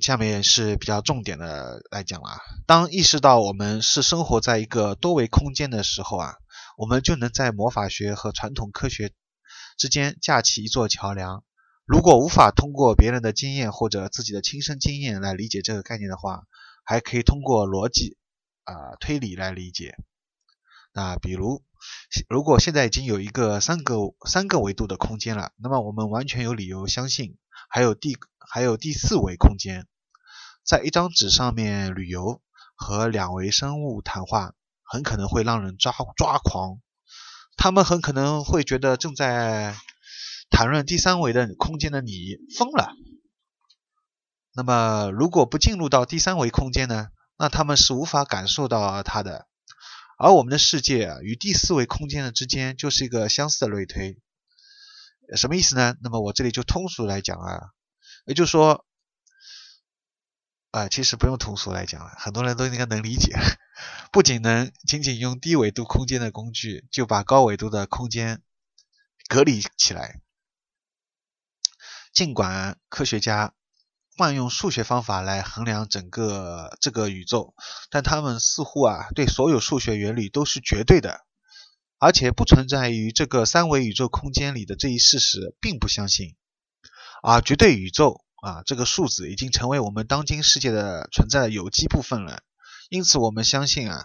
[0.00, 2.38] 下面是比较重点的来讲了。
[2.66, 6.34] 当意识到我们是生活在一个多维空间的时候啊，
[6.76, 9.12] 我们就能在魔法学和传统科学
[9.78, 11.44] 之间架起一座桥梁。
[11.86, 16.42] 如果无法通过别人的经验或者自己的亲身经验来理解这个概念的话，
[16.84, 18.18] 还可以通过逻辑
[18.64, 19.94] 啊推理来理解。
[20.92, 21.62] 那比如，
[22.28, 27.36] 如果现在已经有一个三个三个维度的空间了，那么我们完全有理由相信
[27.68, 28.16] 还有第。
[28.50, 29.86] 还有第四维空间，
[30.64, 32.42] 在一张纸上面旅游
[32.74, 36.80] 和两维生物谈话，很可能会让人抓抓狂。
[37.56, 39.74] 他们很可能会觉得正在
[40.50, 42.94] 谈论第三维的空间的你疯了。
[44.54, 47.08] 那么，如果不进入到第三维空间呢？
[47.38, 49.46] 那他们是无法感受到它的。
[50.18, 54.18] 而我们的世界，与第四维空间的之间就是一个相似的类推。
[55.36, 55.94] 什么意思呢？
[56.00, 57.60] 那么我这里就通俗来讲啊。
[58.26, 58.84] 也就是说，
[60.72, 63.34] 啊，其实不用通俗来讲了，很多人都应该能理解。
[64.10, 68.42] 不仅能仅仅用低维度空间的工具，就把高维度的空间
[69.28, 70.20] 隔离起来。
[72.12, 73.54] 尽管科学家
[74.16, 77.54] 惯用数学方法来衡量整个这个宇宙，
[77.90, 81.20] 但他们似乎啊，对所有数学原理都是绝对的，
[81.98, 86.34] 而且不存在于这个三维宇宙空间里的这一事实，并不相信。
[87.22, 92.42] 啊绝对宇宙啊，这个数字已经成为我们当今世界的存在的有机部分了。
[92.88, 94.04] 因此，我们相信啊，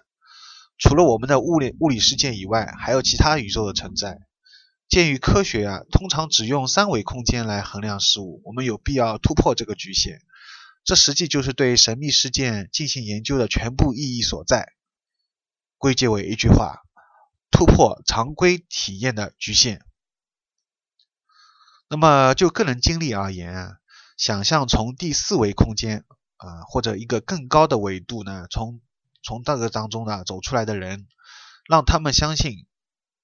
[0.80, 4.18] 除了我们的物理物理世界以外，还有其他宇宙的存在。
[4.90, 10.20] 鉴于科学啊，通常只用三维空间来衡量事物，我们有必要突破这个局限。
[10.84, 14.74] 这实际就是对神秘事件进行研究的全部意义所在。
[15.78, 16.80] 归结为一句话：
[17.52, 19.86] 突破常规体验的局限。
[21.92, 23.78] 那么就个人经历而言啊，
[24.16, 26.06] 想象从第四维空间
[26.38, 28.80] 啊，或者一个更高的维度呢，从
[29.22, 31.06] 从这个当中呢走出来的人，
[31.68, 32.66] 让他们相信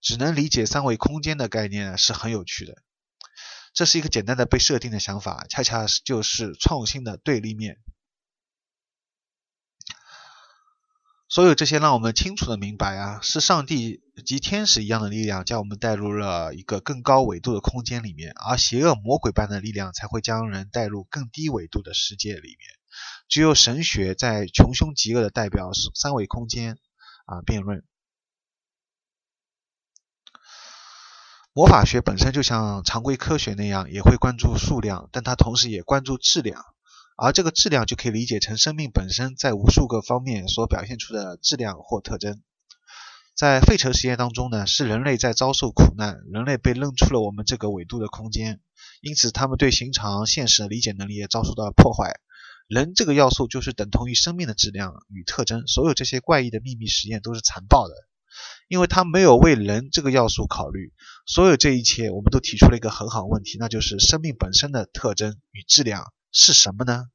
[0.02, 2.76] 只能理解三维空间的概念是很有趣的。
[3.74, 7.78] 这是一个简单的被设定的想法，恰恰是就是创新的对立面。
[11.30, 22.60] 所有这些让我们清楚的明白啊，是上帝及天使一样的力量将我们带入了一个更高纬度的空间里面，而邪恶魔鬼般的力量才会将人带入更低纬度的世界里面。
[23.28, 26.80] 只有神学在穷凶极恶的代表三维空间
[27.26, 27.84] 啊辩论。
[31.52, 36.64] 魔法学本身就像常规科学那样，也会关注数量，但它同时也关注质量。
[37.18, 42.44] 而这个质量就可以理解成生命本身在无数个方面所表现出的质量或特征。
[43.36, 48.62] 在费城实验当中呢，是人类在遭受苦难，人类被扔出了我们这个纬度的空间，
[49.02, 52.20] 因此他们对寻常现实的理解能力也遭受到了破坏。
[52.68, 55.66] 人这个要素就是等同于生命的质量与特征。
[55.68, 57.94] 所有这些怪异的秘密实验都是残暴的，
[58.68, 60.94] 因为他没有为人这个要素考虑。
[61.26, 66.12] 所有这一切，我们都提出了一个很好问题，那就是生命本身的特征与质量。
[66.32, 67.06] 是什么呢？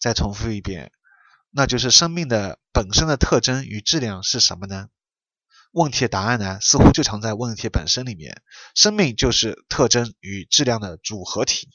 [0.00, 0.92] 再重复一遍，
[1.50, 4.88] 那就是生命的本身的特征与质量是什么呢？
[5.72, 8.42] 问题的答案呢，似乎就藏在问题本身里面。
[8.74, 11.68] 生命就是特征与质量的组合体。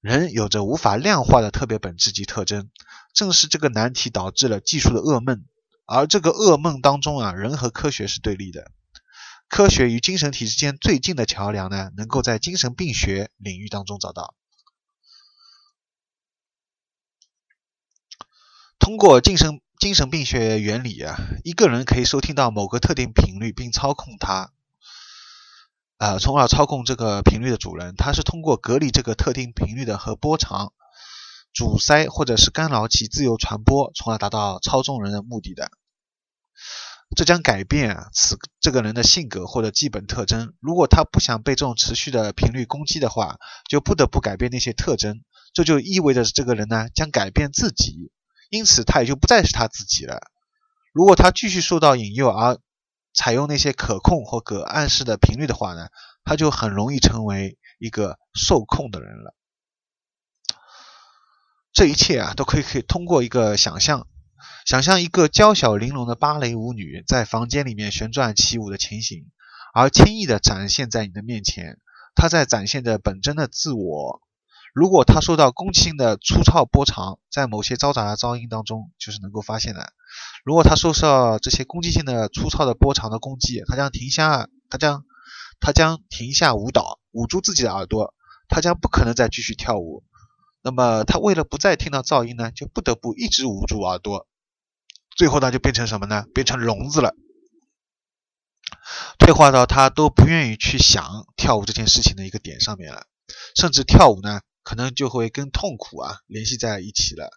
[0.00, 2.70] 人有着无法量化的特别本质及特征，
[3.12, 5.44] 正是这个难题导致了技术的噩梦。
[5.86, 8.70] 而这个噩梦当中啊，人和科学是对立的。
[9.48, 14.34] 科学与精神体之间最近的桥梁呢，能够在精神病学领域当中找到。
[18.84, 24.52] 通过精神精神病学原理啊，一个人可以收听到某个特定频率并操控它，
[25.96, 27.94] 呃，从而操控这个频率的主人。
[27.96, 30.74] 他是通过隔离这个特定频率的和波长，
[31.54, 35.70] 阻塞或者是干扰其自由传播，从而达到操纵人的目的的。
[37.16, 40.52] 这将改变此这个人的性格或者基本特征。
[40.60, 45.22] 如果他不想被这种持续的频率攻击的话，就不得不改变那些特征。
[45.54, 48.10] 这就意味着这个人呢将改变自己。
[48.50, 50.20] 因此，他也就不再是他自己了。
[50.92, 52.58] 如果他继续受到引诱而
[53.12, 55.88] 采用那些可控或可暗示的频率的话呢，
[56.24, 59.34] 他就很容易成为一个受控的人了。
[61.72, 64.06] 这一切啊，都可以可以通过一个想象，
[64.64, 69.30] 想象一个娇小玲珑的芭蕾舞女在房间里面旋转起舞的情形，
[69.74, 71.80] 而轻易的展现在你的面前。
[72.14, 74.22] 她在展现着本真的自我。
[74.74, 79.92] 如果他受到攻击性的粗糙波长，在某些嘈杂的噪音当中，就是能够发现的。
[80.44, 85.04] 如果他受到这些攻击性的粗糙的波长的攻击，他将停下，他将
[85.60, 88.14] 他将停下舞蹈，捂住自己的耳朵，
[88.48, 90.02] 他将不可能再继续跳舞。
[90.60, 94.26] 那么他为了不再听到噪音呢，就不得不一直捂住耳朵。
[95.16, 96.24] 最后呢，就变成什么呢？
[96.34, 97.14] 变成聋子了，
[99.20, 103.06] 退化到他都不愿意去想跳舞这件事情的一个点上面了，
[103.54, 104.40] 甚至跳舞呢。
[104.64, 107.30] 可能就会跟痛苦啊联系在一起了。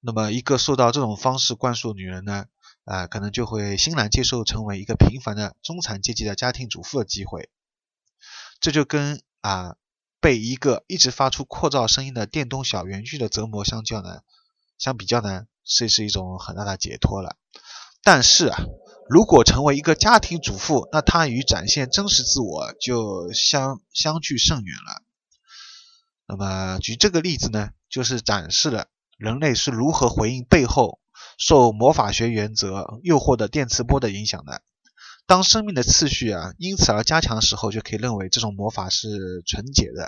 [0.00, 2.46] 那么，一个受到这种方式灌输的女人呢，
[2.84, 7.50] 啊，可能就会欣然接受成为一个平凡的中产阶级的家庭主妇的机会。
[8.60, 9.76] 这就跟啊
[10.20, 14.20] 被一个一直发出扩噪声音的电动小圆锯的折磨相较呢，
[14.76, 17.36] 相比较呢，这是一种很大的解脱了。
[18.02, 18.58] 但是啊，
[19.08, 25.01] 如果成为一个家庭主妇，那她与展现真实自我就相相距甚远了。
[26.32, 28.86] 那么举这个例子呢，就是展示了
[29.18, 30.98] 人类是如何回应背后
[31.38, 34.62] 受魔法学原则诱惑的电磁波的影响的。
[35.26, 40.06] 当生命的次序啊因此而加强的时候，就可以认为这种魔法是纯洁的；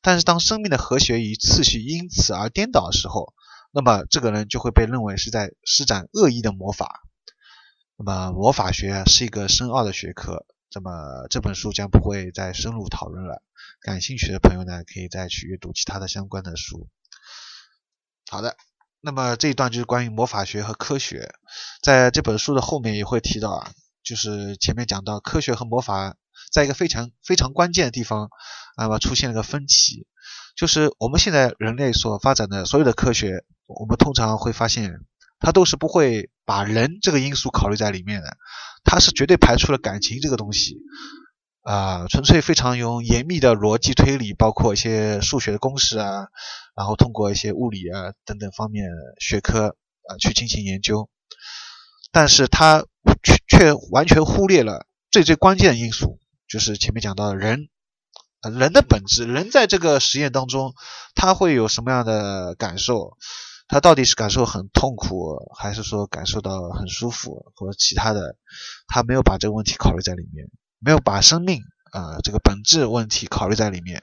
[0.00, 3.34] 但是当生命的和谐与次序因此而颠倒的时候，
[3.70, 7.02] 那么这个人就会被认为是在施展恶意的魔法。
[7.98, 10.46] 那么魔法学是一个深奥的学科。
[10.74, 13.42] 那么这本书将不会再深入讨论了。
[13.80, 16.88] 感兴趣的朋友呢，可以再去阅读其他的相关的书。
[18.30, 18.56] 好的，
[19.00, 21.34] 那么这一段就是关于魔法学和科学。
[21.82, 26.16] 在这本书的后面也会提到啊，就是前面讲到科学和魔法
[26.52, 28.28] 在一个非常非常关键的地方，
[28.76, 30.06] 那么出现了个分歧，
[30.56, 35.00] 就是我们现在人类所发展的所有的科学，我们通常会发现。
[35.42, 38.36] 它都是不会把人这个因素考虑在里面的，
[38.84, 40.78] 他是绝对排除了感情这个东西，
[41.62, 46.28] 啊，纯粹非常用严密的逻辑推理，包括一些数学的公式啊，
[46.74, 48.88] 然后通过一些物理啊等等方面
[49.20, 49.76] 学科
[50.08, 51.08] 啊去进行研究，
[52.10, 52.84] 但是他
[53.22, 56.18] 却却完全忽略了最最关键的因素，
[56.48, 57.68] 就是前面讲到的人，
[58.42, 60.72] 人的本质，人在这个实验当中
[61.14, 63.16] 他会有什么样的感受？
[63.70, 68.36] 他到底是感受很痛苦，还是说感受到很舒服，或者其他的？
[68.88, 70.50] 他没有把这个问题考虑在里面，
[70.80, 71.62] 没有把生命
[71.92, 74.02] 啊这个本质问题考虑在里面。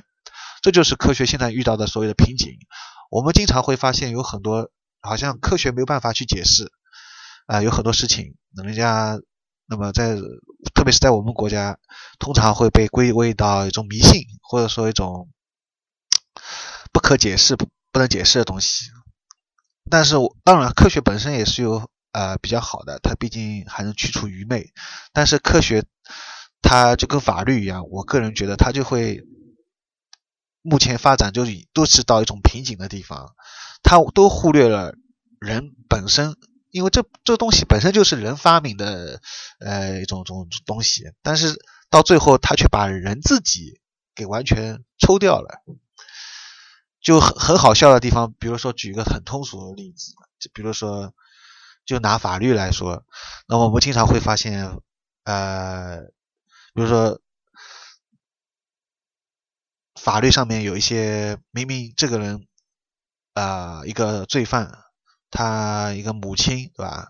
[0.61, 2.53] 这就是科学现在遇到的所有的瓶颈。
[3.11, 6.71] 我们经常会发现有很多好像科学没有办法去解释，
[7.45, 9.19] 啊，有很多事情，人家
[9.67, 10.15] 那么在，
[10.73, 11.77] 特别是在我们国家，
[12.19, 15.27] 通常会被归为到一种迷信，或者说一种
[16.93, 18.85] 不可解释、不不能解释的东西。
[19.89, 24.71] 但是，当然，科学本身也是有呃比较好的，它毕竟还能去除愚昧。
[25.13, 25.83] 但是，科学
[26.61, 29.23] 它就跟法律一样，我个人觉得它就会
[30.61, 33.35] 目前发展就是都是到一种瓶颈的地方，
[33.83, 34.93] 它都忽略了
[35.39, 36.35] 人本身。
[36.69, 39.21] 因为这这东西本身就是人发明的，
[39.59, 41.55] 呃，一种种东西，但是
[41.89, 43.79] 到最后他却把人自己
[44.13, 45.63] 给完全抽掉了，
[47.01, 48.33] 就很很好笑的地方。
[48.39, 51.13] 比如说，举一个很通俗的例子，就比如说，
[51.85, 53.03] 就拿法律来说，
[53.47, 54.79] 那么我们经常会发现，
[55.23, 56.01] 呃，
[56.73, 57.19] 比如说
[59.95, 62.47] 法律上面有一些明明这个人，
[63.33, 64.83] 啊，一个罪犯。
[65.29, 67.09] 他一个母亲，对吧？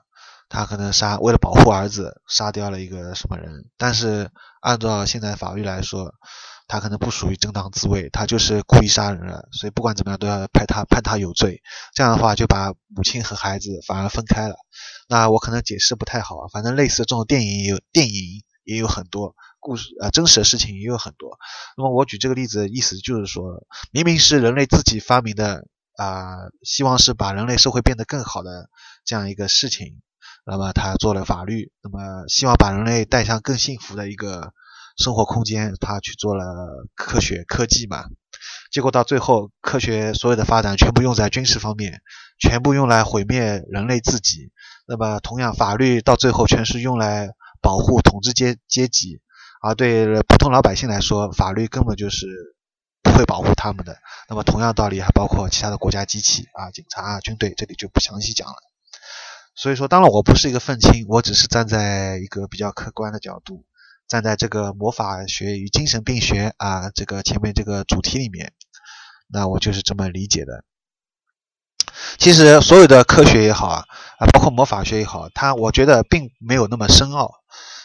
[0.50, 3.70] 他可能杀，为了保护儿子，杀掉了一个什么人？
[3.78, 4.30] 但是
[4.62, 6.14] 按照现在法律来说，
[6.68, 9.48] 他可能不属于正当自卫，他就是故意杀人了。
[9.52, 11.62] 所以不管怎么样，都要判他判他有罪。
[11.94, 14.56] 这样的话，就把母亲和孩子反而分开了。
[15.10, 21.38] 那我可能解释不太好啊，反正类似这种电影也有电影也有很多故事，呃，真实的事情也有很多。
[21.78, 25.68] 那么我举这个例子的，意思就是说，明明是人类自己发明的。
[25.98, 28.70] 啊，希望是把人类社会变得更好的
[29.04, 30.00] 这样一个事情，
[30.48, 34.54] 那么他做了法律，那么希望把人类带上更幸福的一个
[34.98, 36.44] 生活空间，他去做了
[36.96, 38.06] 科学科技嘛，
[38.72, 42.02] 结果到最后，科学所有的发展全部用在军事方面，
[42.40, 44.52] 全部用来毁灭人类自己，
[44.88, 47.30] 那么同样法律到最后全是用来
[47.62, 49.20] 保护统治阶阶级，
[49.62, 52.26] 而对普通老百姓来说，法律根本就是
[53.04, 53.12] 不。
[53.18, 53.98] 会保护他们的。
[54.30, 58.54] 那么同样道理还包括其他的国家机器啊、警察啊、军队，这里就不详细讲了。
[59.58, 63.66] 所以说，当然我不是一个愤青，我只是站在一个比较客观的角度，
[64.08, 68.54] 站在这个魔法学与精神病学啊这个前面这个主题里面，
[69.28, 70.64] 那我就是这么理解的。
[72.20, 73.86] 其实所有的科学也好啊，
[74.20, 77.32] 啊包括魔法学也好，它我觉得并没有那么深奥。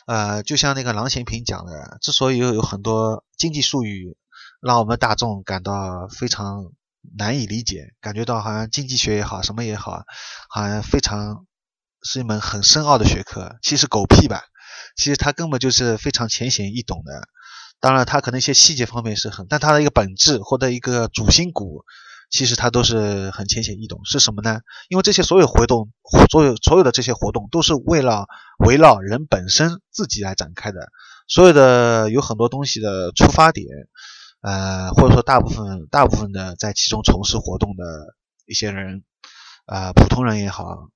[0.07, 4.17] 呃，就像那个郎咸平讲的，之所以有很多经济术语。
[4.61, 6.67] 让我们大众感到非常
[7.17, 10.05] 难以理解，感觉到好像经济学也好，什么也好，
[10.49, 11.47] 好像非常
[12.03, 13.57] 是一门很深奥的学科。
[13.63, 14.43] 其实狗屁吧，
[14.97, 17.29] 其实它根本就是非常浅显易懂的。
[17.81, 21.85] 当然，它可能一些细节方面是很，但它的一个本质或者一个主心骨，
[22.31, 24.01] 其实它都是很浅显易懂。
[24.05, 24.61] 是什么呢？
[24.89, 25.91] 因为这些所有活动，
[26.31, 28.27] 所有所有的这些活动都是为了
[28.59, 30.89] 围绕人本身自己来展开的。
[31.29, 33.67] 所有的有很多东西的出发点。
[34.43, 37.85] 呃，或者说大部分大部分的在其中从事活动的
[38.45, 39.05] 一些人，
[39.67, 40.89] 呃，普通人也好，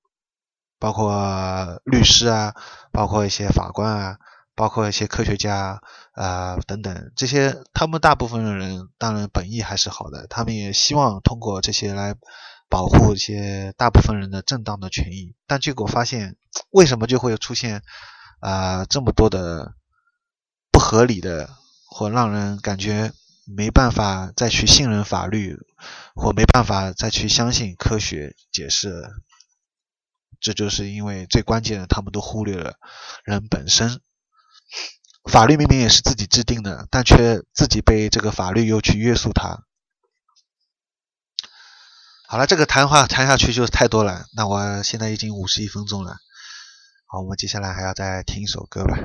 [0.79, 2.53] 包括律师啊，
[2.91, 4.17] 包括一些法官啊，
[4.55, 5.81] 包括一些科学家
[6.13, 12.15] 啊等等，这些他们大部分的人当然本意还是好的，他们也希望通过这些来
[12.69, 16.35] 保护一些大部分人的正当的权益，但结果发现，
[16.71, 17.81] 为什么就会出现
[18.39, 19.73] 啊这么多的
[20.71, 21.49] 不合理的
[21.89, 23.11] 或让人感觉。
[23.49, 25.57] 没办法再去信任法律，
[26.15, 29.09] 或没办法再去相信科学解释，
[30.39, 32.75] 这就是因为最关键的他们都忽略了
[33.23, 34.01] 人本身。
[35.29, 39.63] 法律明明也是自己制定的但却自己被这个法律又去约束他。
[42.27, 46.17] 好了这个谈话谈下去就是太多了那我现在已经五十一分钟了。
[47.07, 48.97] 好我们接下来还要再听一首歌吧。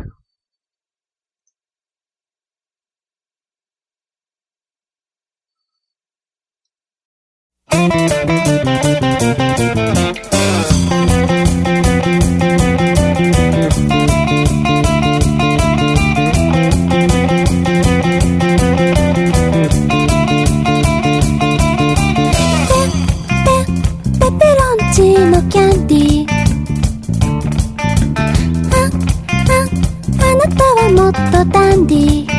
[31.30, 32.31] 多淡定。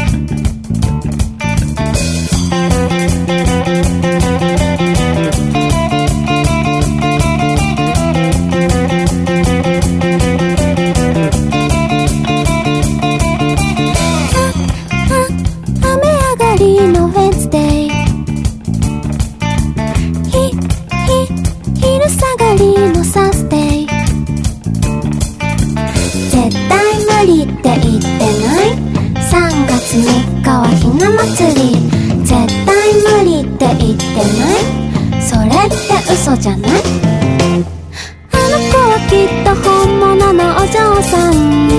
[36.13, 36.71] 嘘じゃない？
[36.71, 41.72] あの子はきっと本物のお嬢さん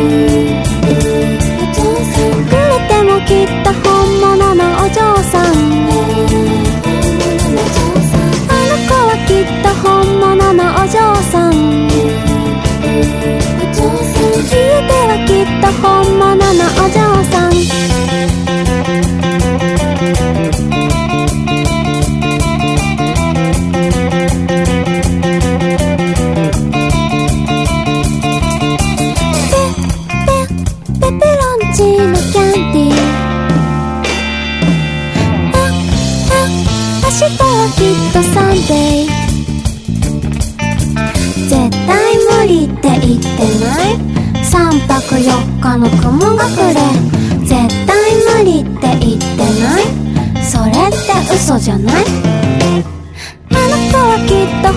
[31.05, 32.93] ペペロンチーノキャンディー
[35.53, 35.61] あ
[36.31, 36.41] あ
[37.03, 37.45] 明日は
[37.77, 39.13] きっとサンデー。
[41.47, 41.53] 絶
[41.87, 43.29] 対無理って言って
[43.61, 43.93] ない。
[44.45, 44.53] 3
[44.89, 45.21] 泊4
[45.61, 46.39] 日の雲隠
[46.73, 46.81] れ。
[47.45, 47.53] 絶
[47.87, 47.93] 対
[48.39, 49.83] 無理って言ってない。
[50.43, 50.97] それって
[51.35, 52.05] 嘘じゃない？
[53.51, 54.73] あの子はきっと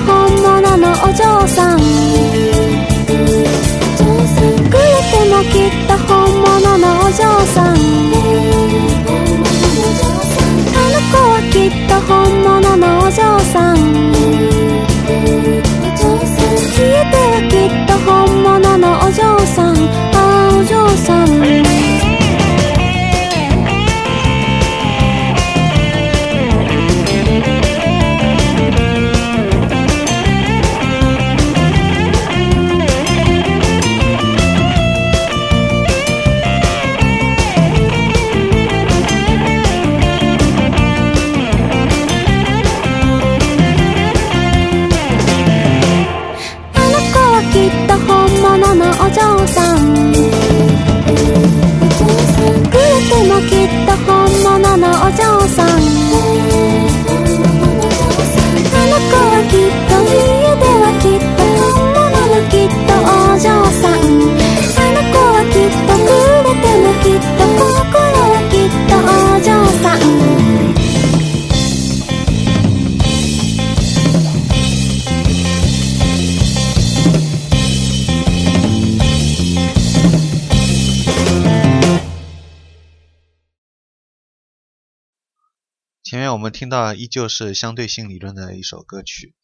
[86.52, 89.36] 听到依旧是相对性理论的一首歌曲，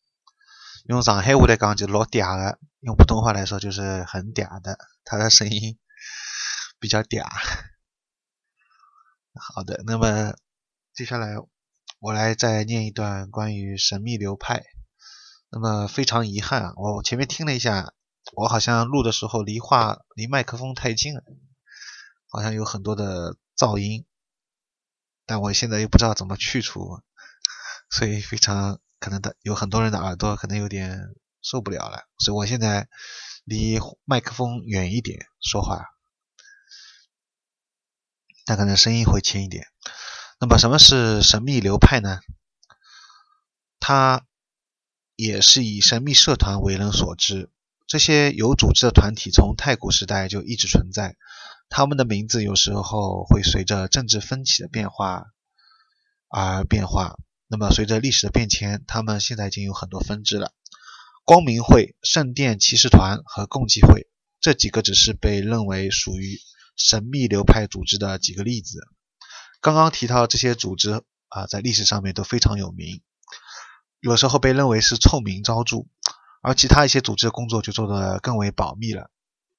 [0.85, 5.77] 用上海话来讲就老嗲的，用普通话来说就是很嗲的，他的声音
[6.79, 7.25] 比较嗲。
[9.35, 10.33] 好的，那么
[10.93, 11.35] 接下来
[11.99, 14.63] 我来再念一段关于神秘流派。
[15.49, 17.93] 那么非常遗憾啊，我前面听了一下，
[18.35, 21.23] 我好像录的时候离话离麦克风太近了，
[22.27, 24.05] 好像有很多的噪音。
[25.25, 27.01] 但我现在又不知道怎么去除，
[27.89, 30.99] 所以非常可能的有很多人的耳朵可能有点
[31.41, 32.87] 受不了了，所以我现在
[33.43, 35.85] 离麦克风远一点说话，
[38.45, 39.67] 但可能声音会轻一点。
[40.39, 42.19] 那么什么是神秘流派呢？
[43.79, 44.25] 它
[45.15, 47.49] 也是以神秘社团为人所知，
[47.87, 51.15] 这些有组织的团体从太古时代就一直存在。
[51.75, 55.25] 他们的名字有时候会随着政治分歧的变化
[56.29, 57.17] 而变化。
[57.47, 60.53] 那么，随着历史的变迁，他们现在已经有很多分支了。
[61.25, 64.07] 光明会、圣殿骑士团和共济会
[64.39, 66.37] 这几个只是被认为属于
[66.77, 68.87] 神秘流派组织的几个例子。
[69.59, 73.01] 刚刚提到这些组织啊，在历史上面都非常有名，
[73.99, 75.87] 有时候被认为是臭名昭著，
[76.43, 79.09] 而其他一些组织的工作就做得更为保密了。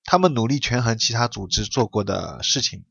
[0.04, 2.84] 他们努力权衡其他组织做过的事情。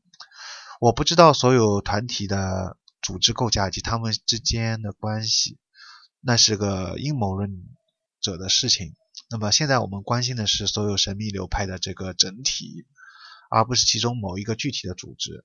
[0.80, 5.58] 我不知道所有团体的组织构架及他们之间的关系，
[6.20, 7.50] 那是个阴谋论
[8.20, 8.94] 者的事情。
[9.30, 12.84] 那么现在我们关心的是所有神秘流派的这个整体，
[13.48, 15.44] 而不是其中某一个具体的组织。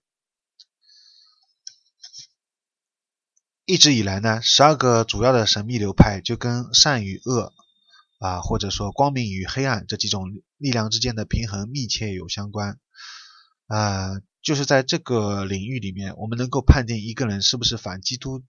[3.66, 7.54] 一直以来呢，十二个主要的神秘流派就跟善与恶。
[8.20, 10.26] 啊，或者说光明与黑暗这几种
[10.58, 12.80] 力量之间的平衡密切有相关。
[13.66, 18.44] 啊，就是在这个领域里面，我们能够判定一个人是不是反基督、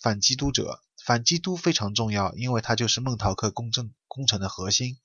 [0.00, 0.80] 反基督者。
[1.02, 4.98] 反基督非常重要，因为它就是孟陶克公正工程的核心。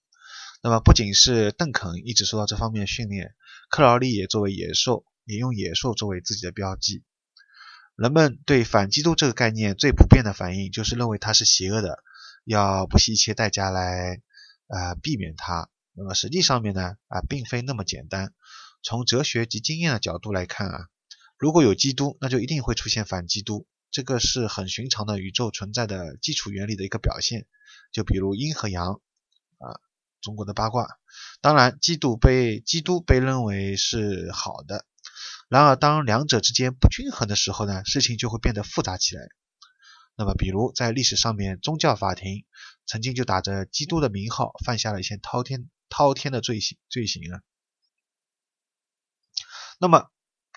[0.61, 3.33] 那么，不仅是邓肯一直受到这方面训练，
[3.69, 7.03] 克劳利也作为野兽，也用野兽作为自己的标记。
[7.95, 12.03] 人们对反基督这个概念最普遍的反应就是认为它是邪恶的。
[12.45, 14.21] 要不惜一切代价来，
[14.67, 15.69] 呃，避免它。
[15.93, 18.33] 那么实际上面呢，啊，并非那么简单。
[18.83, 20.87] 从哲学及经验的角度来看啊，
[21.37, 27.47] 如果有基督，那就一定会出现反基督，这个是很寻常的宇宙存在的基础原理的一个表现。
[27.91, 29.01] 就比如阴和阳，
[29.57, 29.79] 啊，
[30.21, 30.87] 中国的八卦。
[31.41, 34.85] 当然，基督被基督被认为是好的。
[35.47, 39.21] 然而，当两者之间不均衡的时候呢，事情就会变得复杂起来。
[40.15, 42.45] 那么，比如在历史上面，宗教法庭
[42.85, 47.41] 曾经就打着基督的名号，犯下了一些滔天滔天的罪行罪行啊。
[49.79, 50.09] 那么，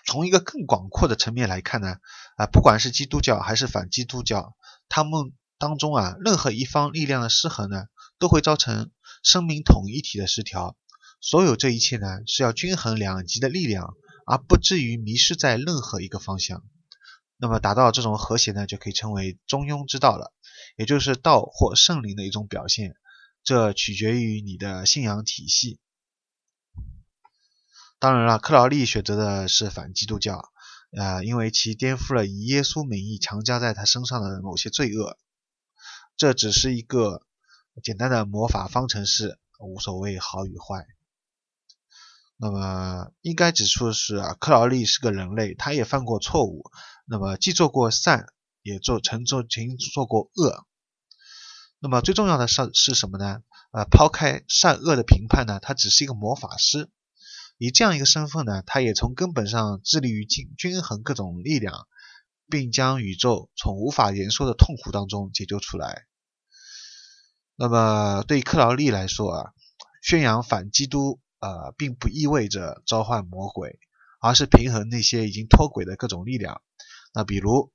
[0.05, 1.97] 从一个更广阔的层面来看呢，
[2.37, 4.55] 啊，不管是基督教还是反基督教，
[4.87, 7.85] 他们当中啊，任何一方力量的失衡呢，
[8.17, 8.91] 都会造成
[9.23, 10.77] 生命统一体的失调。
[11.21, 13.95] 所有这一切呢，是要均衡两极的力量。
[14.31, 16.63] 而不至于迷失在任何一个方向。
[17.41, 20.33] 那么达到这种和谐呢，就可以称为中庸之道了，
[20.75, 22.97] 也就是道或圣灵的一种表现。
[23.43, 25.79] 这取决于你的信仰体系。
[27.97, 30.51] 当然了，克劳利选择的是反基督教，
[30.91, 35.17] 呃，因为其颠覆了以耶稣名义强加在他身上的某些罪恶。
[36.17, 37.25] 这只是一个
[37.81, 40.85] 简单的魔法方程式，无所谓好与坏。
[42.35, 46.69] 那么应该指出的是啊，克劳利是个人类，他也犯过错误。
[47.09, 48.27] 那么既做过善，
[48.61, 50.65] 也做曾做曾做过恶。
[51.79, 53.41] 那么最重要的是是什么呢？
[53.71, 56.89] 呃，抛开善恶的评判呢，他只是一个魔法师。
[57.57, 61.87] 以这样一个身份呢，他也从根本上致力于均均衡各种力量，
[62.49, 66.05] 并将宇宙从无法言说的痛苦当中解救出来。
[67.55, 69.53] 那么对克劳利来说啊，
[70.01, 71.19] 宣扬反基督。
[71.41, 73.79] 呃，并不意味着召唤魔鬼，
[74.19, 76.61] 而是平衡那些已经脱轨的各种力量。
[77.13, 77.71] 那比如，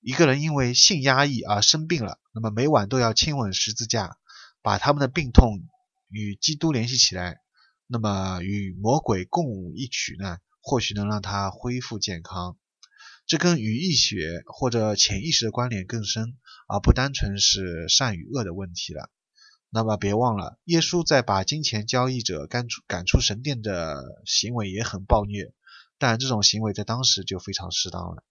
[0.00, 4.16] 一个人因为性压抑而生病了，那么每晚都要亲吻十字架，
[4.62, 5.68] 把他们的病痛
[6.08, 7.40] 与基督联系起来，
[7.86, 12.56] 那么与魔鬼共舞一曲呢，或许能让他恢复健康。
[13.24, 19.10] 这跟与义学或者潜意识的关联更深，而不单纯是善与恶的问题了。
[19.70, 25.54] 那么别忘了，耶稣在把金钱交易者赶出赶出神殿的行为也很暴虐，
[25.98, 28.24] 但这种行为在当时就非常适当了。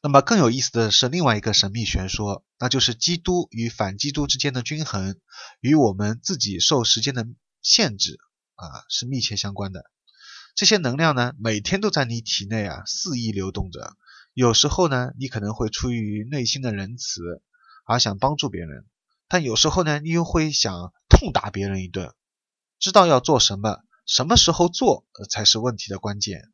[0.00, 5.18] 那么更有意思的是另外一个神秘学说，那就是基督与反基督之间的均衡，
[5.60, 7.26] 与我们自己受时间的
[7.62, 8.18] 限制
[8.54, 9.90] 啊是密切相关的。
[10.54, 13.96] 这些能量呢，每天都在你体内啊肆意流动着。
[14.34, 17.42] 有时候呢，你可能会出于内心的仁慈
[17.84, 18.86] 而想帮助别人。
[19.28, 22.14] 但有时候呢，你又会想痛打别人一顿。
[22.78, 26.52] 知道要做什么，什么时候做才是问题的关键。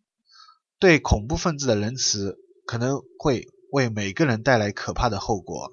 [0.78, 5.72] 对恐怖分子的仁慈，可能会为每个人带来可怕的后果。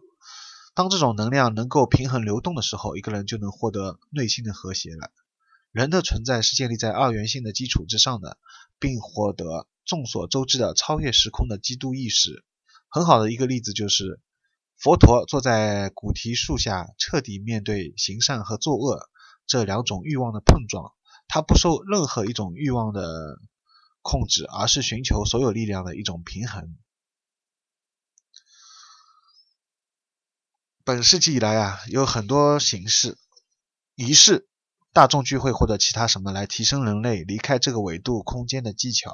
[0.73, 5.11] 当这种能量能够平衡流动的时候，一个人就能获得内心的和谐了。
[5.71, 8.37] 人的存在是建立在二元性的基础之上的，
[8.79, 12.43] 并获得众所周知的超越时空的基督意识。
[12.89, 14.19] 很好的一个例子就是。
[14.83, 19.11] 佛陀坐在古提树下，彻底面对行善和作恶
[19.45, 20.93] 这两种欲望的碰撞。
[21.27, 23.37] 他不受任何一种欲望的
[24.01, 26.77] 控制，而是寻求所有力量的一种平衡。
[30.83, 33.17] 本世纪以来啊，有很多形式、
[33.95, 34.47] 仪式、
[34.91, 39.11] 大众聚会或者其他什么来提升人类离开这个维度空间的技巧。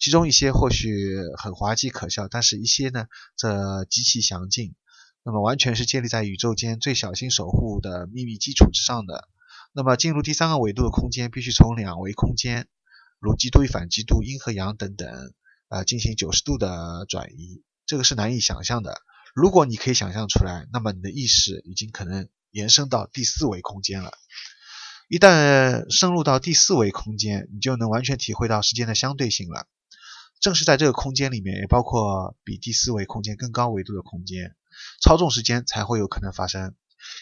[0.00, 3.06] 其中一些或许很滑稽可笑，但是一些呢，
[3.36, 4.74] 则极其详尽。
[5.22, 9.28] 那么完全是建立在宇宙间最小心守护的秘密基础之上的。
[9.72, 12.66] 那么进入第三个维度的空间，必须从两维空间，
[13.18, 15.08] 如基督与反基督、阴和阳等等，
[15.68, 17.62] 呃，进行九十度的转移。
[17.86, 19.00] 这个是难以想象的。
[19.34, 24.12] 如果你可以想象出来，那么你的意识已经可能延伸到第四维空间了。
[25.08, 29.66] 一旦深入到第四维空间，你就能完全体会到时间的相对性了。
[30.40, 34.54] 正是在这个空间里面，也包括比第四维空间更高维度的空间。
[35.02, 36.74] 操纵时间才会有可能发生，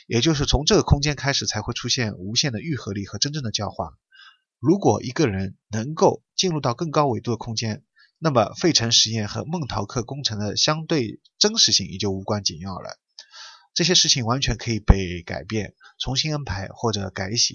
[0.07, 3.97] 也就是从这个空间开始才会出现无限的愈合力和真正的教化。
[4.59, 7.85] 如果一个人能够进入到更高维度的空间，
[8.19, 12.99] 那么费城实验和孟陶克工程的相对真实性也就无关紧要了。
[13.75, 17.55] 这些事情完全可以被改变、重新安排或者改写。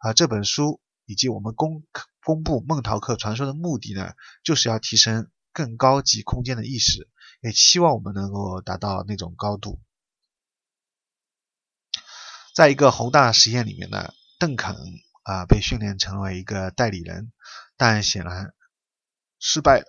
[0.00, 1.84] 而这本书以及我们公
[2.24, 7.08] 公布孟陶克传说的目的呢，就是要提升更高级空间的意识。
[7.40, 9.78] 也希望我们能够达到那种高度。
[12.54, 14.74] 在一个宏大实验里面呢，邓肯
[15.24, 17.32] 啊被训练成为一个代理人，
[17.76, 18.54] 但显然
[19.40, 19.84] 失败了，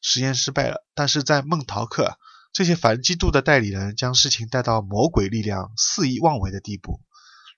[0.00, 0.86] 实验失败了。
[0.94, 2.16] 但是在孟陶克
[2.52, 7.00] 这些反基督的代理人将事情带到魔鬼力量肆意妄为的地步。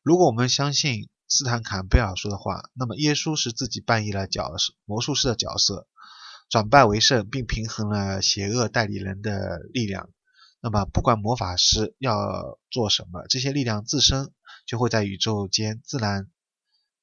[0.02, 4.50] 如果我们相信斯坦坎贝尔说的话，那么耶稣是自己扮演了角
[4.86, 5.86] 魔术师的角色。
[6.50, 10.08] 转败为胜，并平衡了邪恶代理人的力量。
[10.62, 14.32] 那么，不管魔法师要做什么，这些力量自身
[14.64, 16.26] 就会在宇宙间自然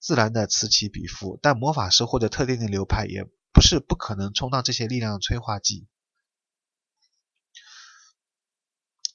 [0.05, 1.39] 自然的此起彼伏。
[1.41, 5.87] 但魔法师或者特定的流派也不是不可能充当这些力量的催化剂。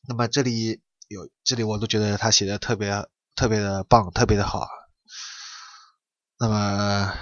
[0.09, 4.66] 那么这里有这里我都觉得他写的特别特别的棒，特别的好。
[6.38, 7.14] 那么。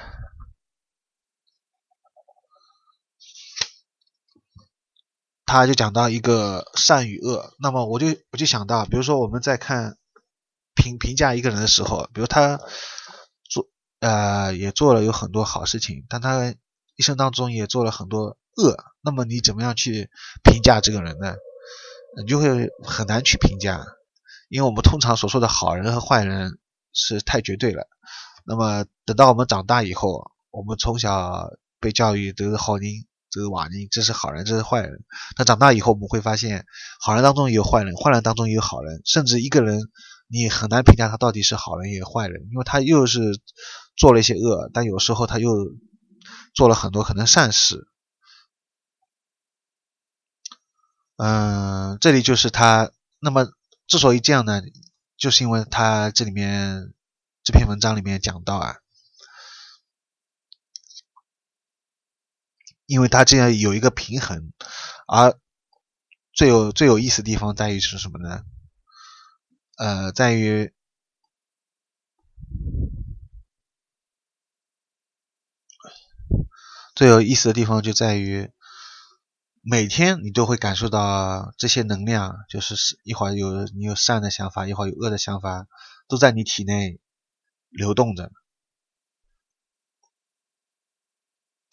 [5.51, 9.97] 他就讲到一个善与恶，那么我就我就想到，比如说我们在看
[10.75, 12.61] 评评价一个人的时候，比如他
[14.01, 16.55] 呃也做了有很多好事情，但他
[16.97, 20.11] 一生当中也做了很多恶，那么你怎么样去
[20.43, 21.35] 评价这个人呢？
[22.21, 23.85] 你就会很难去评价，
[24.49, 26.59] 因为我们通常所说的好人和坏人
[26.93, 27.89] 是太绝对了。
[28.45, 32.91] 那么等到我们长大以后，我们从小被教育都是好人。
[33.31, 35.05] 这是瓦尼，这是好人，这是坏人。
[35.37, 36.65] 那长大以后，我们会发现，
[36.99, 39.03] 好人当中也有坏人，坏人当中也有好人。
[39.05, 39.83] 甚至一个人，
[40.29, 43.21] 你很难评价他到底是好人也是坏人，因为他又是
[43.99, 45.51] 做了一些恶，但有时候他又
[46.55, 47.89] 做了很多可能善事。
[51.17, 52.93] 嗯，这里就是他。
[53.19, 53.49] 那么
[53.89, 54.63] 之所以这样呢，
[55.17, 56.95] 就是因为他这里面
[57.43, 58.77] 这篇文章里面讲到啊。
[62.87, 64.51] 因为他这样有一个平衡，
[65.07, 65.39] 而
[66.33, 68.45] 最有最有意思的地方在于是什么呢？
[69.77, 70.73] 呃，在于
[76.99, 78.51] 最有意思的地方就在于
[79.63, 82.75] 每天你都会感受到这些能量，就是
[83.05, 85.69] 一会儿有你有善的想法，一会儿有恶的想法，
[86.09, 86.99] 都在你体内
[87.69, 88.33] 流动着。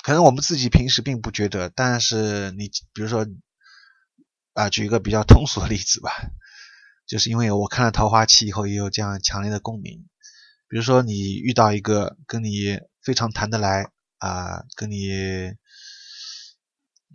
[0.03, 3.25] 可能我们自己平时并不觉得，但是你比如说
[4.53, 6.11] 啊，举一个比较通俗的例子吧，
[7.07, 10.07] 就是因为我看了《桃花期》以后，也有这样强烈的共鸣。
[10.67, 13.89] 比如说你遇到一个跟你非常谈得来
[14.25, 15.07] 啊，跟你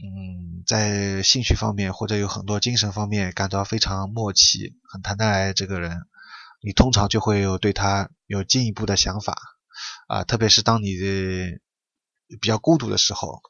[0.02, 6.02] 嗯在兴趣方面或者有很多精神方面感到非常默契、很谈得来这个人，
[6.62, 9.36] 你通常就会有对他有进一步的想法
[10.06, 11.60] 啊，特别是当你的。
[12.40, 13.42] 比较孤独的时候，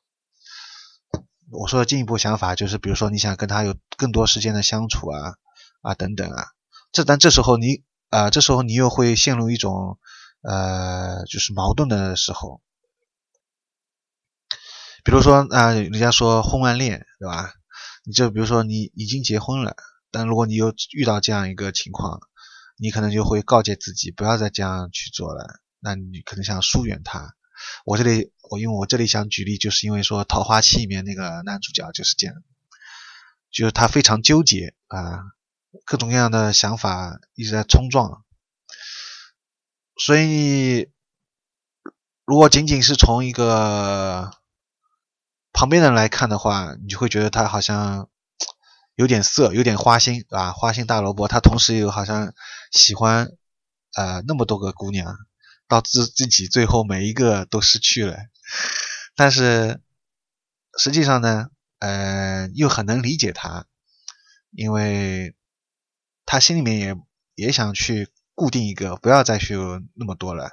[1.50, 5.34] 我说的进一步想法就是，比如说你想跟他有更多时间的相处啊
[5.82, 6.46] 啊等等啊，
[6.90, 9.98] 这但这时候你啊这时候你又会陷入一种
[10.40, 12.62] 呃就是矛盾的时候，
[15.04, 17.52] 比如说啊人家说婚外恋对吧？
[18.04, 19.76] 你就比如说你已经结婚了，
[20.10, 22.20] 但如果你又遇到这样一个情况，
[22.78, 27.34] 你可能就会告诫自己不要再这样去做了，那你可能想疏远他。
[27.84, 32.34] 我这里，我因为我这里想举例，就是因为说《桃花期》里面那个男主角就是这样，
[33.52, 35.20] 就是他非常纠结啊，
[35.84, 38.24] 各种各样的想法一直在冲撞，
[39.98, 40.88] 所以
[42.24, 44.30] 如果仅仅是从一个
[45.52, 48.08] 旁边人来看的话，你就会觉得他好像
[48.94, 51.28] 有点色，有点花心，啊，花心大萝卜。
[51.28, 52.32] 他同时又好像
[52.70, 53.28] 喜欢
[53.94, 55.16] 呃那么多个姑娘。
[55.68, 58.16] 到自自己最后每一个都失去了，
[59.14, 59.80] 但是
[60.76, 61.46] 实际上呢，
[61.78, 63.66] 呃，又很能理解他，
[64.50, 65.36] 因为
[66.26, 66.96] 他心里面也
[67.36, 70.50] 也想去固定一个，不要再去有那么多了，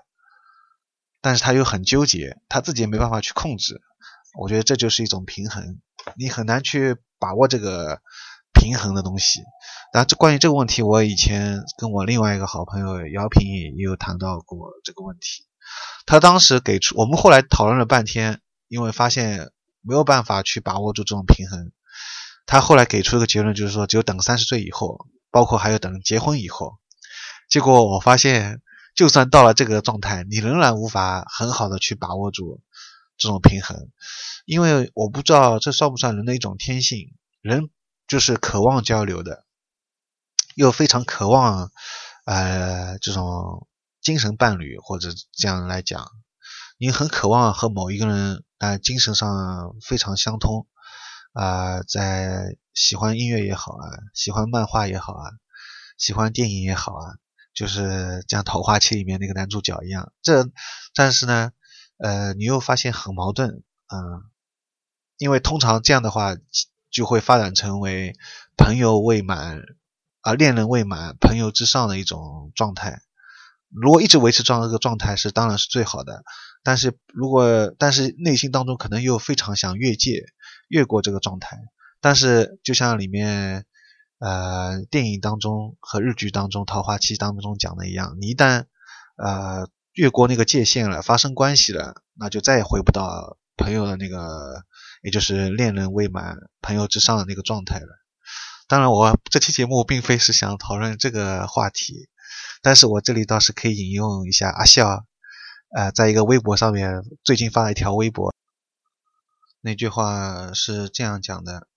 [1.19, 3.81] 但是他又很纠结，他自己也没办法去控制。
[4.39, 5.79] 我觉得这就是一种平衡，
[6.17, 8.01] 你很难去把握这个。
[8.59, 9.41] 平衡的东西，
[9.93, 15.45] 然后这关于这个问题，我以前跟我另外一个好朋友姚平也有谈到过这个问题。
[16.07, 19.51] 他当时给出，我们后来讨论了半天，因为发现
[19.81, 21.71] 没有办法去把握住这种平衡。
[22.47, 26.79] 他后来给出一个结论，就是说只有等三十岁以后，包括还有等结婚以后。
[27.47, 28.61] 结果我发现，
[28.95, 32.59] 就算到了这个状态，你仍然无法很好的去把握住
[33.17, 33.89] 这种平衡，
[34.45, 37.69] 因为我不知道这算不算人的一种天性，人。
[38.07, 39.43] 就是渴望交流的，
[40.55, 41.69] 又非常渴望，
[42.25, 43.67] 呃，这种
[43.99, 46.09] 精神伴侣或者这样来讲，
[46.77, 50.67] 你很渴望和某一个人，呃，精神上非常相通，
[51.33, 55.29] 啊，在喜欢音乐也好啊，喜欢漫画也好啊，
[55.97, 57.15] 喜欢电影也好啊，
[57.53, 60.49] 就是像《桃花期》里面那个男主角一样，这，
[60.95, 61.51] 但是呢，
[61.97, 64.23] 呃，你又发现很矛盾，嗯，
[65.17, 66.35] 因为通常这样的话。
[66.89, 68.15] 就会发展成为
[68.55, 69.61] 朋友未满
[70.21, 73.01] 啊，恋人未满，朋友之上的一种状态。
[73.69, 76.23] 如果一直维持这样一个状态，是当然是最好的。
[76.63, 80.23] 但是如果但是内心当中可能又非常想越界，
[80.69, 81.57] 越过这个状态。
[81.99, 83.65] 但是就像里面
[84.19, 88.63] 呃电影当中和日剧当中《桃花期》当中讲的一样，你一旦
[89.17, 89.67] 呃
[89.97, 94.63] 越过那个界限了，发生关系了，那就再也回不到朋友的那个，
[95.01, 97.87] 也就是恋人未满、朋友之上的那个状态了。
[98.67, 102.09] 当然，我这期节目并非是想讨论这个话题，
[102.61, 105.03] 但是我这里倒是可以引用一下阿笑，
[105.75, 108.35] 呃，在一个微博上面最近发了一条微博，
[109.61, 111.67] 那句话是这样讲的：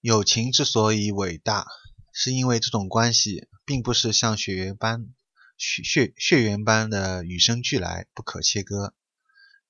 [0.00, 1.66] 友情之所以伟大，
[2.14, 5.08] 是因为这种关系并不是像血缘般。
[5.58, 8.92] 血血血缘般的与生俱来，不可切割，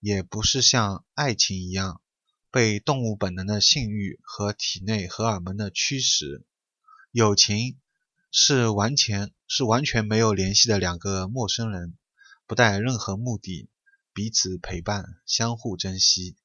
[0.00, 2.02] 也不是像爱情一样
[2.50, 6.44] 被动物本能的性欲和体内荷尔蒙的驱使。
[7.12, 7.78] 友情
[8.32, 11.96] 是完全是完全没有联系的两个陌生人，
[12.46, 13.68] 不带任何目的，
[14.12, 16.36] 彼此陪伴，相互珍惜。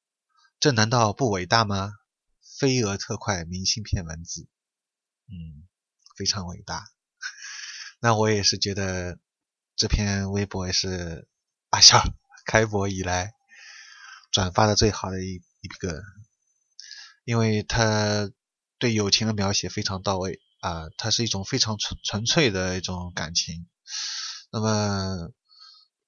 [0.60, 1.94] 这难道不伟大吗？
[2.40, 4.46] 飞蛾特快明信片文字，
[5.26, 5.66] 嗯，
[6.16, 6.92] 非常伟大。
[7.98, 9.18] 那我也是觉得。
[9.74, 11.26] 这篇微博也是
[11.70, 12.04] 阿笑
[12.46, 13.32] 开播以来
[14.30, 16.02] 转发的最好的一一个，
[17.24, 18.30] 因为他
[18.78, 23.66] 对友情的描写非常到位啊，它是一种非常纯纯粹的一种感情。
[24.52, 25.32] 那么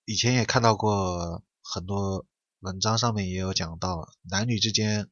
[0.04, 2.26] 以前也看到过很多
[2.60, 5.08] 文章上面也有讲到，男女之间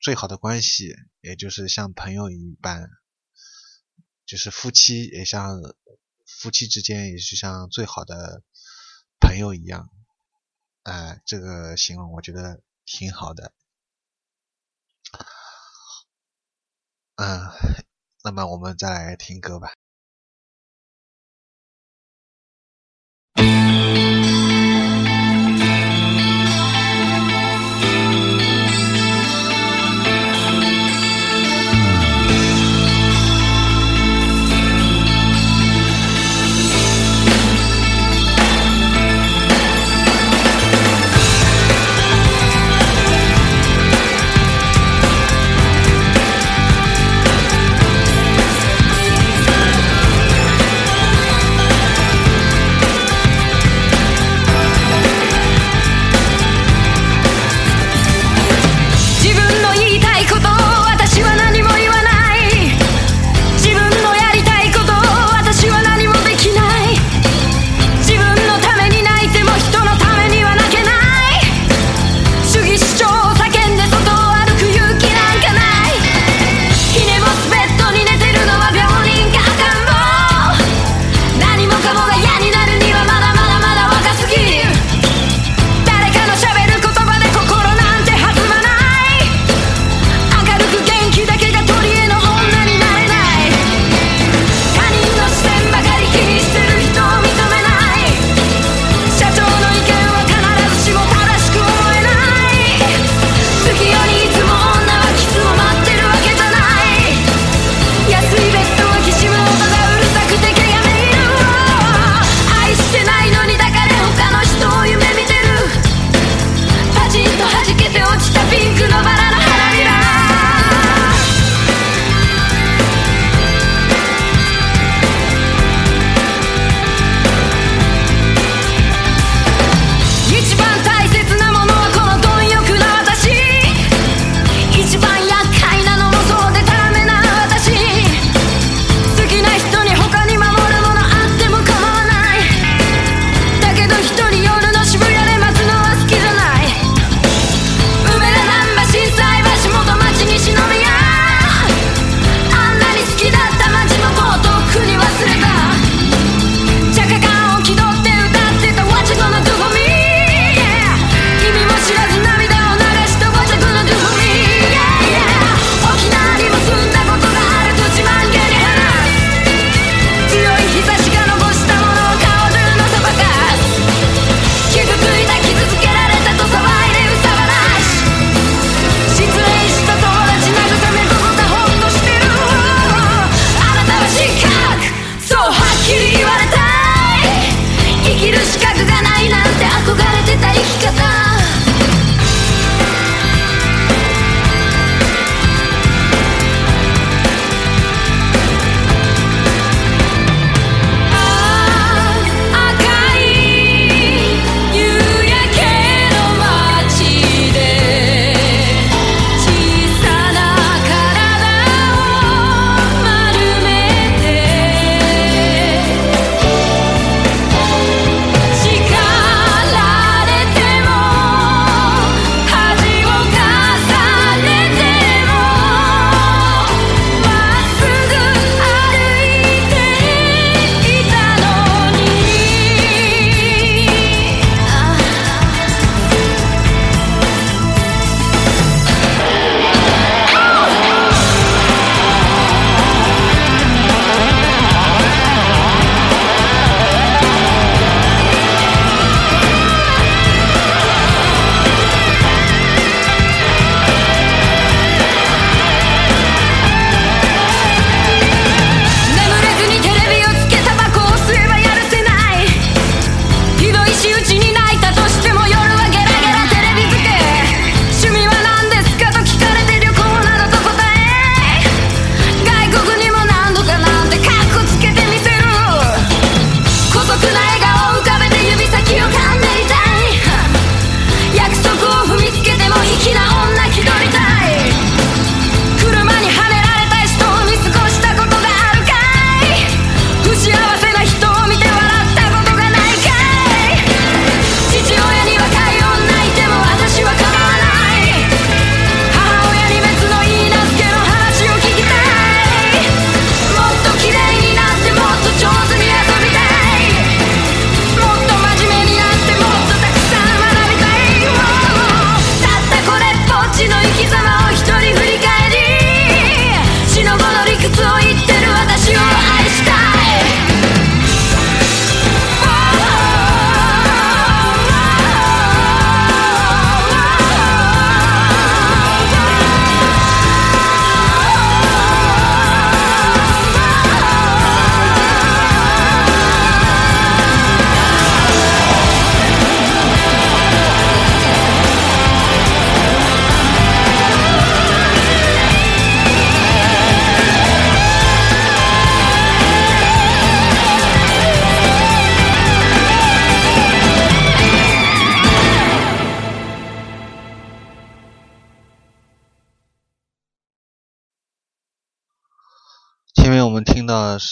[0.00, 2.88] 最好的关系，也就是像朋友一般，
[4.26, 5.60] 就是夫妻也像。
[6.38, 8.42] 夫妻之间也是像最好的
[9.20, 9.88] 朋友一样，
[10.82, 13.52] 哎，这个形容我觉得挺好的。
[17.16, 17.40] 嗯，
[18.24, 19.72] 那么我们再来听歌吧。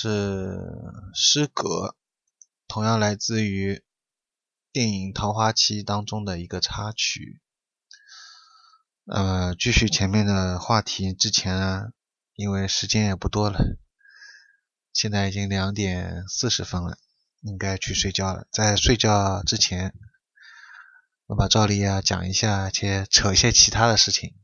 [0.03, 0.59] 是
[1.15, 1.95] 诗格，
[2.67, 3.85] 同样来自于
[4.73, 7.41] 电影《桃花期》当中的一个插曲。
[9.07, 11.93] 呃，继续前面的话题之前啊，
[12.35, 13.79] 因为时间也不多了，
[14.93, 16.99] 现在已经两点四十分了，
[17.41, 18.49] 应该去睡觉了。
[18.51, 19.95] 在睡觉之前，
[21.27, 24.35] 我把照例啊讲一下，且扯一些其他的事情，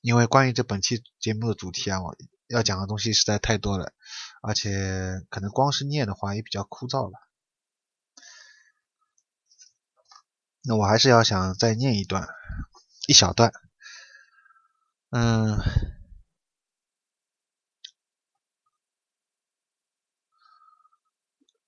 [0.00, 2.16] 因为关于这本期节目的主题啊，我
[2.46, 3.92] 要讲的东西实在太多了。
[4.48, 7.20] 而且可能光是念的话也比较枯燥了，
[10.62, 12.26] 那我还是要想再念一段，
[13.06, 13.52] 一小段。
[15.10, 15.58] 嗯，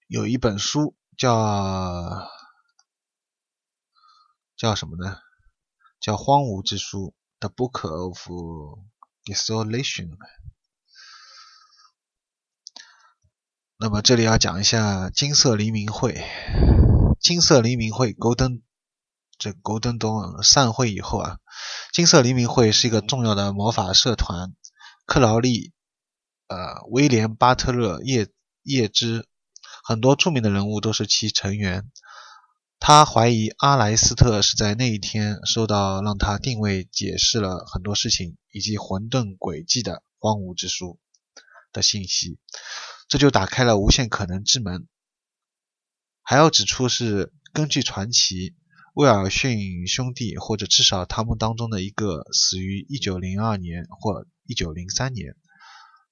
[0.07, 2.31] 有一本书叫
[4.57, 5.19] 叫什么呢？
[6.01, 8.27] 叫《荒芜之书》（The Book of
[9.27, 10.17] Desolation）。
[13.83, 16.23] 那么这里要讲一下金色黎明会。
[17.19, 18.61] 金色黎明会 （Golden）
[19.39, 21.39] 这 Golden Dawn 散会以后啊，
[21.91, 24.53] 金色黎明会是一个重要的魔法社团。
[25.07, 25.73] 克劳利、
[26.49, 28.29] 呃威廉巴特勒、叶
[28.65, 29.27] 叶芝，
[29.83, 31.91] 很多著名的人物都是其成员。
[32.81, 40.99] 他怀疑阿莱斯特是在那一天收到让他定位解释了很多事情以及混沌轨迹的荒芜之书
[41.73, 42.39] 的信息。
[43.11, 44.87] 这就打开了无限可能之门。
[46.23, 48.55] 还要指出是，根据传奇，
[48.95, 55.35] 威尔逊兄弟或者至少他们当中的一个死于1902年或1903年。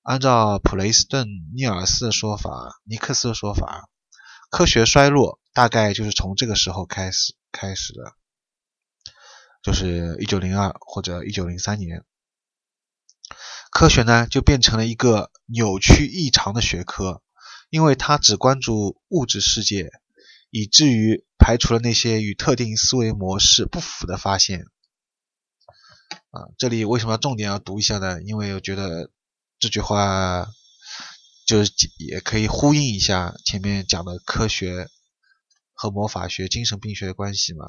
[0.02, 3.88] 按照普雷斯顿·尼尔斯的说法，尼克斯的说法，
[4.50, 8.12] 科学衰落大概就是从这个时候开始开始的，
[9.62, 12.04] 就是1902或者1903年。
[13.70, 17.22] 科学呢，就变成了一个扭曲异常的学科，
[17.70, 19.90] 因为它只关注物质世界，
[20.50, 24.66] 以至于排除了那些与特定思维模式不符的发现。
[26.30, 28.22] 啊，这里为什么要重点要读一下呢？
[28.22, 29.10] 因为我觉得
[29.58, 30.46] 这句话
[31.46, 34.88] 就是也可以呼应一下前面讲的科学
[35.72, 37.66] 和魔法学、精神病学的关系嘛。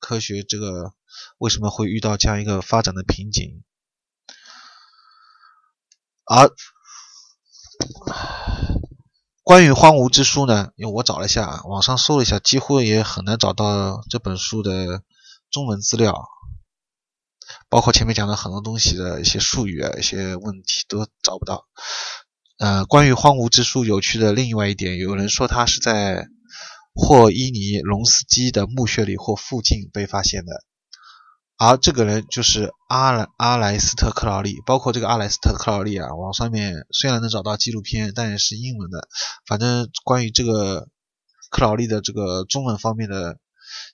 [0.00, 0.92] 科学这个
[1.38, 3.62] 为什么会遇到这样一个发展的瓶颈？
[6.24, 6.50] 而
[9.42, 15.02] 关于荒芜之书呢，因为我找了一下，网上搜了一下，几乎也很难找到这本书的
[15.50, 16.28] 中文资料，
[17.68, 21.66] 包括前面讲的很多东西的一些术语啊，一些问题都找不到。
[22.58, 26.28] 呃，关于荒芜之书有趣的另外一点，有人说它是在
[26.94, 30.64] 霍伊尼隆斯基的墓穴里或附近被发现的。
[31.64, 39.06] 而这个人就是阿莱阿莱斯特克劳利，包括这个阿莱斯特克劳利啊，网上面虽然能找到纪录片，但也是英文的。
[39.46, 40.88] 反正关于这个
[41.52, 43.38] 克劳利的这个中文方面的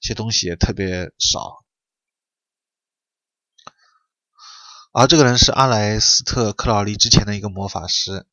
[0.00, 1.58] 一些东西也特别少。
[4.92, 8.26] 而这个人是阿莱斯特克劳利之前的一个魔法师，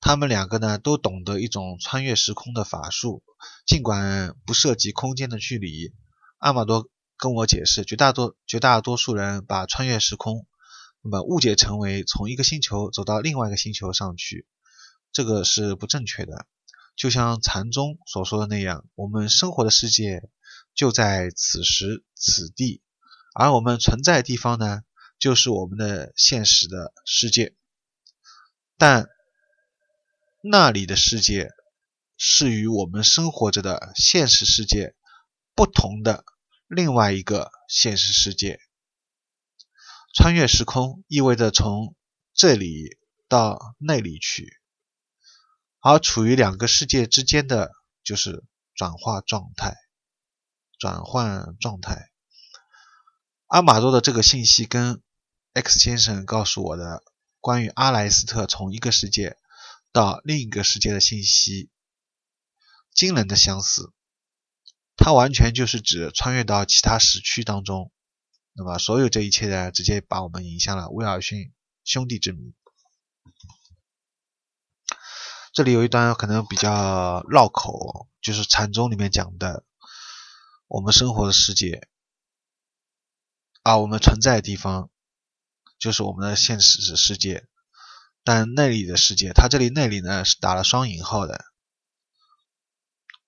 [0.00, 3.22] 他们两个呢都懂得一种穿越时空的法术，
[3.66, 5.92] 尽管不涉及空间的距离。
[6.38, 6.88] 阿玛多。
[7.16, 10.46] 跟我解释，绝大多绝大多数人把穿越时空，
[11.00, 14.46] 那么误解成为从一个星球走到另外一个星球上去，
[15.12, 16.46] 这个是不正确的。
[16.96, 20.28] 就像禅宗所说的那样，我们生活的世界
[20.74, 22.82] 就在此时此地，
[23.34, 24.82] 而我们存在的地方呢，
[25.18, 27.54] 就是我们的现实的世界。
[28.76, 29.08] 但
[30.42, 31.50] 那里的世界
[32.16, 34.94] 是与我们生活着的现实世界
[35.54, 36.24] 不同的。
[36.66, 38.58] 另外一个现实世界，
[40.14, 41.94] 穿越时空意味着从
[42.32, 44.58] 这里到那里去，
[45.80, 47.70] 而处于两个世界之间的
[48.02, 49.76] 就是转化状态、
[50.78, 52.10] 转换状态。
[53.46, 55.02] 阿马多的这个信息跟
[55.52, 57.04] X 先生告诉我的
[57.40, 59.36] 关于阿莱斯特从一个世界
[59.92, 61.70] 到另一个世界的信息，
[62.92, 63.92] 惊人的相似。
[64.96, 67.92] 它完全就是指穿越到其他时区当中，
[68.52, 71.52] 那么所有这一切呢，直接把我们引向了威尔逊
[71.84, 72.54] 兄弟之谜。
[75.52, 79.64] 这里有一段可能比较绕口，就是禅宗里面讲的，
[80.66, 81.86] 我们生活的世界，
[83.62, 84.90] 啊，我们存在的地方，
[85.78, 87.46] 就是我们的现实世界，
[88.24, 91.44] 但那里的世界，它这里那里呢是打了双引号的。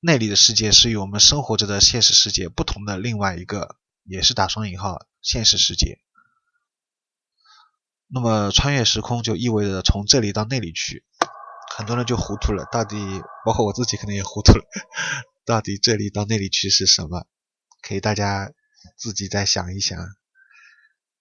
[0.01, 6.01] 那里的世界是与我们生活着的现实世界不同的另外一个，也是打双引号现实世界。
[8.09, 11.05] 那么穿越时空就意味着从这里到那里去，
[11.77, 12.97] 很多人就糊涂了，到底
[13.45, 14.65] 包括我自己可能也糊涂了，
[15.45, 17.27] 到底这里到那里去是什么？
[17.83, 18.53] 可以大家
[18.97, 19.99] 自己再想一想。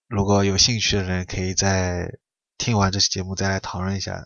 [0.08, 2.20] 如果有兴趣的人，可以在
[2.58, 4.26] 听完这期节目再来讨论一下，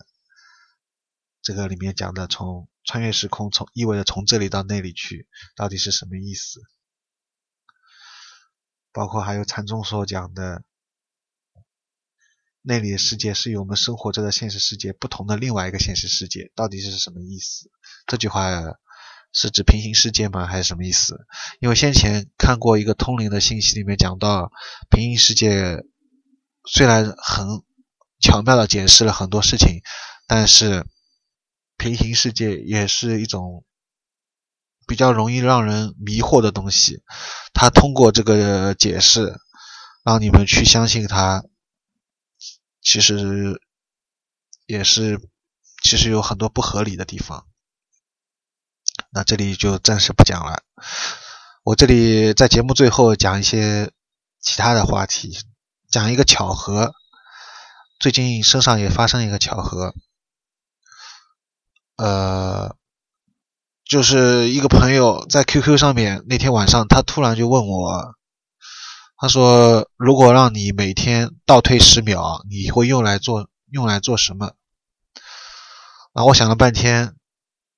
[1.42, 6.60] 这个里面讲的从穿越时空，从意味着从这里到那里去，到底是什么意思？
[8.92, 10.64] 包括还有禅宗所讲的。
[12.64, 17.70] 那里的世界是与我们生活着的现实世界不同的另外一个现实世界，到底是什么意思？
[18.08, 18.50] 这句话
[19.32, 20.48] 是指平行世界吗？
[20.48, 21.28] 还是什么意思？
[21.60, 24.52] 因为先前看过一个通灵的信息，里面讲到
[24.90, 25.84] 平行世界
[26.66, 27.48] 虽然很
[28.20, 29.84] 巧妙的解释了很多事情，
[30.28, 30.88] 但是
[31.80, 33.64] 平行世界也是一种
[34.86, 37.02] 比较容易让人迷惑的东西。
[37.54, 39.40] 他通过这个解释，
[40.04, 41.44] 让你们去相信他。
[42.82, 43.62] 其实
[44.66, 45.20] 也是，
[45.82, 47.46] 其实有很多不合理的地方。
[49.12, 50.64] 那这里就暂时不讲了。
[51.64, 53.92] 我这里在节目最后讲一些
[54.42, 55.38] 其他的话题，
[55.90, 56.94] 讲一个巧合。
[58.00, 59.94] 最近身上也发生一个巧合，
[62.00, 62.78] 呃，
[63.84, 68.16] 就是一个朋友在 QQ 上面那天晚上，他突然就问我。
[69.18, 74.54] 他说：“如果让你每天倒退十秒，你会用来做用来做什么？”
[76.16, 77.16] 然后我想了半天，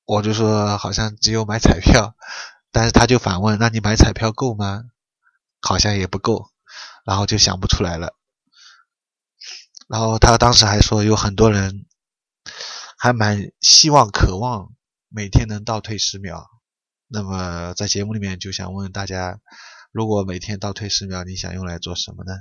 [0.05, 2.15] 我就说好像只有买彩票。
[2.71, 4.83] 但是他就反问：“那你买彩票够吗？”
[5.61, 6.51] 好像也不够，
[7.05, 8.13] 然后就想不出来了。
[9.87, 11.87] 然后他当时还说有很多人
[13.03, 14.75] 还蛮希望、渴望
[15.09, 16.47] 每天能倒退十秒。
[17.07, 19.41] 那么在节目里面就想问大家。
[19.91, 22.31] 如果每天倒退十秒，你想用来做什么呢？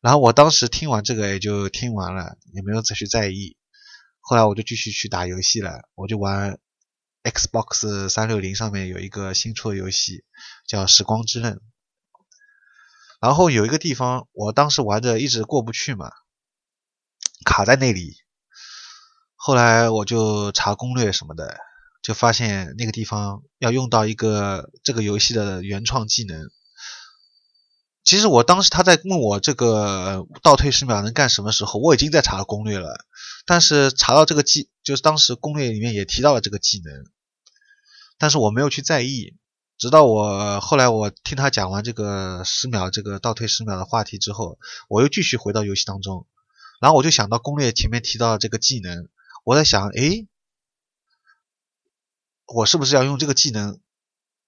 [0.00, 3.56] 然后我当时听完这个也就听完了，也没有再去在意。
[4.18, 6.58] 后来我就继续去打游戏了，我就玩
[7.22, 10.24] Xbox 三六零上面有一个新出的游戏
[10.66, 11.54] 叫《时光之刃》。
[13.20, 16.10] 然后有一个地方，我当时玩着一直过不去嘛，
[17.44, 18.16] 卡在那里。
[19.40, 21.56] 后来我就查攻略什么的，
[22.02, 26.50] 就发现那个地方要用到一个这个游戏的原创技能。
[28.02, 33.04] 其实我当时他在问我这个倒退十秒能干什么时候，我已经在查攻略了，
[33.46, 37.04] 但是查到这个技，就是当时攻略里面也提到了这个技能，
[38.18, 39.36] 但是我没有去在意，
[39.78, 44.58] 直到我后来我听他讲完这个十秒这个倒退十秒的话题之后，
[44.88, 46.26] 我又继续回到游戏当中，
[46.80, 49.06] 然后我就想到攻略前面提到的这个技能，
[49.44, 50.26] 我在想，诶，
[52.46, 53.80] 我是不是要用这个技能？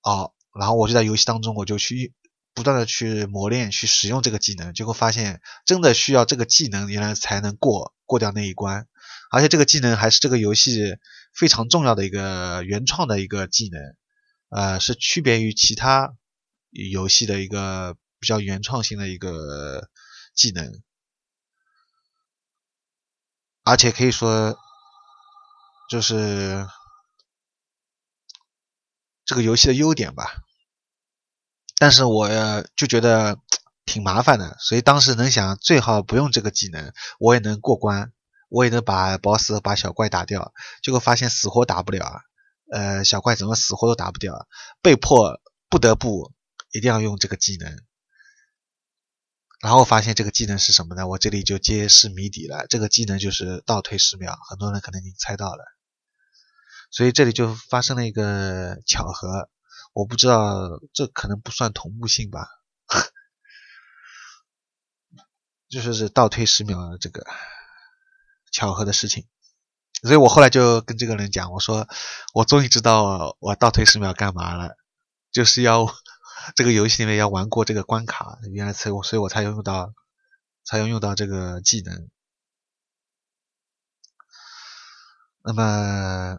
[0.03, 2.15] 哦，然后我就在游戏当中我就去。
[2.53, 8.89] 不断的去磨练，去使用这个技能，结果发现真的需要这个技能，原来才能过过掉那一关。
[9.31, 10.97] 而且这个技能还是这个游戏
[11.33, 13.81] 非常重要的一个原创的一个技能，
[14.49, 16.17] 呃，是区别于其他
[16.71, 19.89] 游戏的一个比较原创性的一个
[20.35, 20.83] 技能，
[23.63, 24.59] 而且可以说
[25.91, 26.69] 就是
[29.25, 30.25] 这个游戏的优点吧。
[31.79, 32.29] 但是我
[32.77, 33.39] 就觉得
[33.85, 38.13] 挺麻烦的，所以当时能想最好不用这个技能，我也能过关，
[38.49, 40.53] 我也能把 boss 把小怪打掉。
[40.81, 42.23] 结果发现死活打不了，
[42.71, 44.47] 呃，小怪怎么死活都打不掉，
[44.81, 46.31] 被迫不得不
[46.71, 47.77] 一定要用这个技能。
[49.61, 51.09] 然后发现这个技能是什么呢？
[51.09, 55.65] 我这里就揭示谜底了，这个技能就是倒退十秒，很多人可能已经猜到了。
[56.91, 59.49] 所以这里就发生了一个巧合。
[59.93, 62.47] 我不知道，这可能不算同步性吧，
[65.69, 67.27] 就是是倒退十秒的这个
[68.53, 69.27] 巧合的事情，
[70.03, 71.89] 所以我后来就跟这个人讲，我说
[72.33, 74.77] 我终于知道我倒退十秒干嘛了，
[75.33, 75.93] 就是要
[76.55, 79.93] 这个游戏里面要玩过这个关卡，原来才我，所以我才用到
[80.65, 82.09] 才用用到这个技能。
[85.43, 86.39] 那么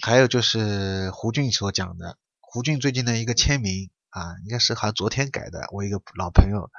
[0.00, 2.18] 还有就是胡俊所讲的。
[2.40, 5.68] 胡俊最近的一个签名啊，应该是好像昨天改的。
[5.72, 6.70] 我一个老朋友，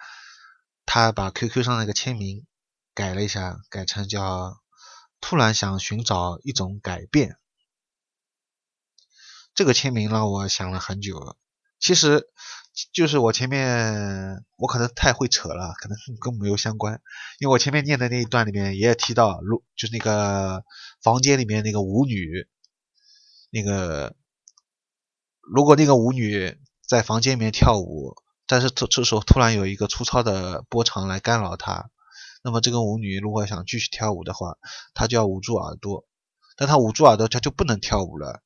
[0.85, 2.45] 他把 QQ 上那个签名
[2.93, 4.57] 改了一下，改成叫
[5.21, 7.37] “突然想寻找一种改变”。
[9.53, 11.37] 这个签名让我想了很久。
[11.79, 12.27] 其实
[12.93, 17.01] 就是我前面我可能太会扯了，可能跟没有相关。
[17.39, 20.63] 因为我前面念的那一段里面也提到，如就是那个
[21.03, 22.47] 房间里面那个舞女，
[23.49, 24.15] 那个。
[25.51, 28.13] 如果那个舞女在房间里面跳舞，
[28.45, 31.89] 但是这这时候突然有一个粗糙的波长来干扰她，
[32.43, 34.59] 那么这个舞女如果想继续跳舞的话，
[34.93, 36.05] 她就要捂住耳朵，
[36.55, 38.43] 但他捂住耳朵，他就不能跳舞了，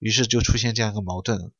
[0.00, 1.52] 于是就出现这样一个矛盾。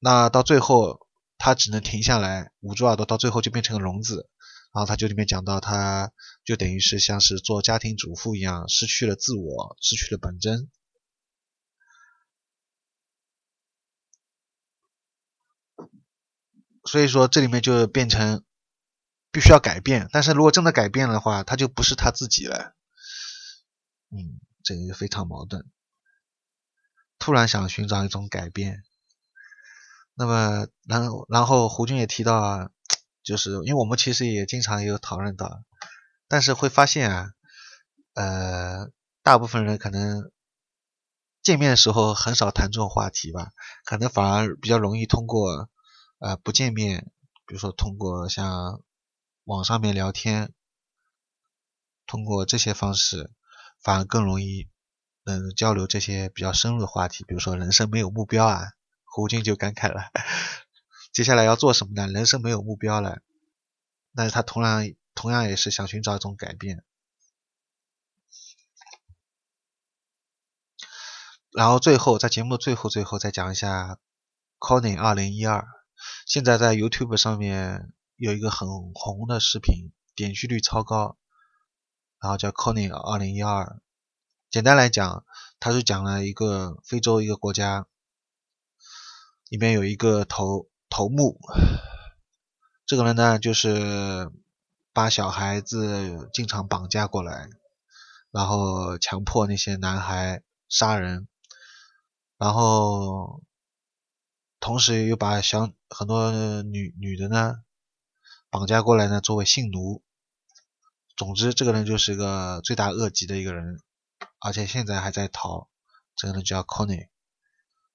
[0.00, 4.28] 那到最后，他只能停下来捂住耳朵，到最后就变成个聋子。
[4.72, 6.12] 然后他就里面讲到，他
[6.44, 10.70] 就等于是像是做家庭主妇一样，失去了自我，失去了本真。
[16.84, 18.44] 所以说，这里面就变成
[19.30, 20.08] 必须要改变。
[20.10, 22.74] 但是如果真的改变的话，他就不是他自己了。
[24.10, 25.66] 嗯，这个就非常矛盾。
[27.18, 28.84] 突然想寻找一种改变。
[30.14, 32.70] 那么，然后，然后胡军也提到啊，
[33.28, 35.62] 就是因为我们其实也经常有讨论到，
[36.28, 37.30] 但是会发现啊，
[38.14, 38.88] 呃，
[39.22, 40.30] 大部分人可能
[41.42, 43.50] 见面的时候很少谈这种话题吧，
[43.84, 45.68] 可能反而比较容易通过
[46.20, 47.10] 呃不见面，
[47.44, 48.80] 比如说通过像
[49.44, 50.54] 网上面聊天，
[52.06, 53.30] 通过这些方式，
[53.82, 54.70] 反而更容易
[55.24, 58.70] 嗯交流这些比较深入的话题，比如说人生没有目标啊。
[59.10, 60.12] 胡军就感慨了，
[61.12, 62.06] 接下来要做什么呢？
[62.06, 63.22] 人生没有目标了，
[64.14, 66.84] 但是他同样同样也是想寻找一种改变。
[71.50, 73.98] 然后最后在节目的最后最后再讲一下
[74.60, 75.66] Conny 二零一二，
[76.24, 81.18] 现在在 YouTube 上面有一个很红的视频，点击率超高，
[82.20, 83.80] 然后叫 Conny 二零一二。
[84.50, 85.24] 简单来讲，
[85.58, 87.86] 他是讲了一个非洲一个国家。
[89.48, 91.38] 里面有一个头头目，
[92.86, 94.30] 这个人呢，就是
[94.92, 97.48] 把小孩子经常绑架过来，
[98.30, 101.28] 然后强迫那些男孩杀人，
[102.36, 103.42] 然后
[104.60, 107.56] 同时又把小很多女女的呢
[108.50, 110.02] 绑架过来呢作为性奴。
[111.16, 113.80] 总之，这个人就是一个罪大恶极的一个人，
[114.40, 115.68] 而且现在还在逃。
[116.16, 117.08] 这个人叫 Conny。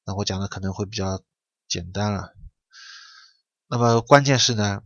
[0.05, 1.21] 那我讲的可能会比较。
[1.65, 2.35] 简单了，
[3.73, 4.83] 那么关键是呢，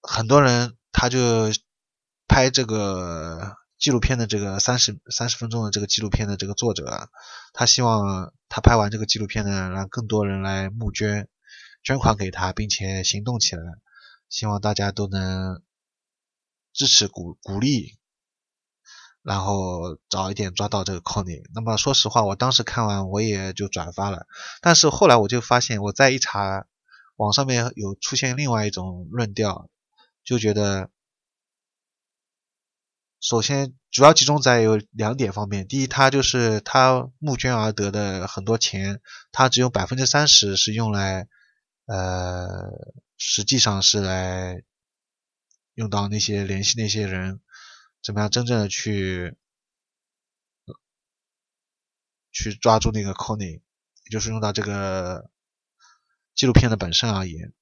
[0.00, 1.50] 很多人他就
[2.26, 7.10] 拍这个纪录片的这个三十三十分钟的这个纪录片的这个作者，
[7.52, 11.28] 他希望他拍完这个纪录片呢，让更多人来募捐
[11.82, 13.62] 捐款给他，并且行动起来，
[14.30, 15.60] 希望大家都能
[16.72, 17.98] 支持鼓鼓励。
[19.20, 21.42] 然后早一点抓到这个 Conny。
[21.52, 24.26] 那么说实话，我当时看完我也就转发了。
[24.62, 26.64] 但是后来我就发现，我再一查，
[27.16, 29.68] 网上面有出现另外一种论调，
[30.24, 30.90] 就觉得，
[33.20, 35.66] 首先主要集中在有两点方面。
[35.66, 39.00] 第一，他就是他募捐而得的很多钱，
[39.32, 41.26] 他只有百分之三十是用来，
[41.86, 42.70] 呃，
[43.16, 44.62] 实际上是来
[45.74, 47.40] 用到那些联系那些人。
[48.02, 49.36] 怎么样真正的去
[52.30, 53.54] 去抓住那个 Conny，
[54.04, 55.28] 也就是用到这个
[56.36, 57.52] 纪录片的本身而言。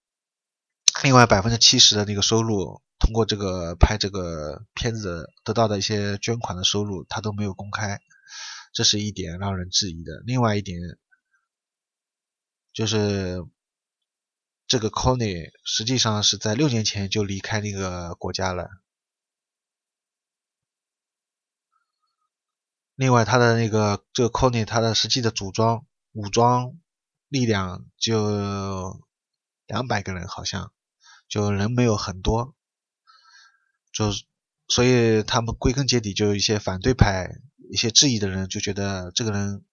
[1.03, 8.01] 另外百分之七十的那个收入，通过这个拍这个片子得到的一些捐款的收入，他都没有公开，
[8.73, 10.23] 这是一点让人质疑的。
[10.27, 10.79] 另外一点
[12.73, 13.45] 就是
[14.67, 18.69] 这个 Conny 实际上是在六年前就离开那个国家了。
[22.97, 26.79] 另外，他的那个这个 Conny，他的实际的组装武装
[27.35, 29.05] 力量就
[29.67, 30.73] 两百个人，好像
[31.29, 32.55] 就人没有很多，
[33.93, 34.13] 就
[34.69, 37.29] 所以他们归根结底就一些反对派、
[37.73, 39.65] 一些质疑的人就觉得这个人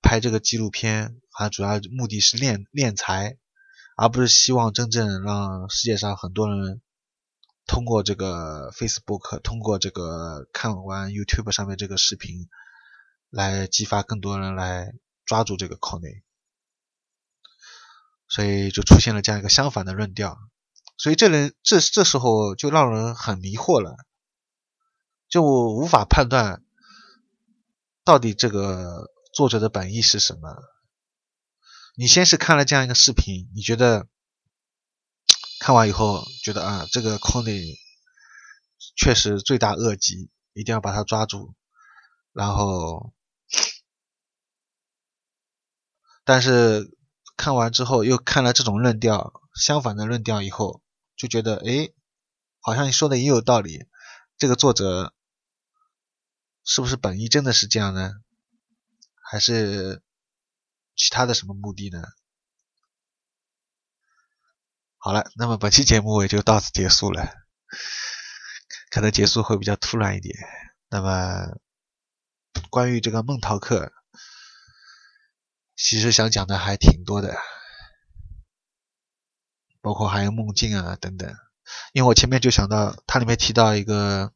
[0.00, 3.36] 拍这个纪录片，他主要目的是敛敛财，
[3.96, 6.80] 而不是希望真正让世界上很多人。
[7.64, 12.48] 通过这个 Facebook，通过这个看完 YouTube 上面这个视频，
[13.30, 14.92] 来激发更多人来
[15.24, 16.22] 抓住这个 Conny，
[18.32, 20.38] 所以就出现了这样一个相反的论调，
[20.96, 23.94] 所以这人这这时候就让人很迷惑了，
[25.28, 26.64] 就无法判断
[28.04, 30.56] 到底这个作者的本意是什么。
[31.94, 34.08] 你先是看了这样一个视频，你觉得？
[35.60, 37.54] 看完以后觉得啊，这个康定
[38.96, 41.54] 确实罪大恶极，一定要把他抓住。
[42.32, 43.12] 然后，
[46.24, 46.96] 但是
[47.36, 50.82] 看完之后又看了这种论调，相反的论调以后，
[51.16, 51.92] 就觉得哎，
[52.60, 53.86] 好像你说的也有道理。
[54.38, 55.14] 这个作者
[56.64, 58.12] 是不是本意真的是这样呢？
[59.24, 60.02] 还是
[60.94, 62.02] 其他的什么目的呢？
[64.98, 67.34] 好了，那么本期节目也就到此结束了，
[68.90, 70.36] 可能结束会比较突然一点，
[70.90, 71.58] 那么
[72.70, 73.92] 关于这个梦逃客，
[75.82, 77.36] 其实想讲的还挺多的，
[79.80, 81.34] 包括还有梦境啊等等。
[81.92, 84.32] 因为我前面就想到，它里面提到一个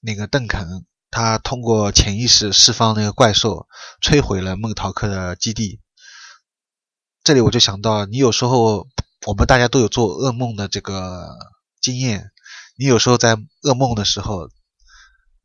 [0.00, 3.66] 那个邓肯，他通过潜意识释放那个怪兽，
[4.00, 5.80] 摧毁了梦逃客的基地。
[7.24, 8.86] 这里我就想到，你有时候
[9.26, 11.36] 我们大家都有做噩梦的这个
[11.80, 12.30] 经验，
[12.76, 14.48] 你有时候在噩梦的时候，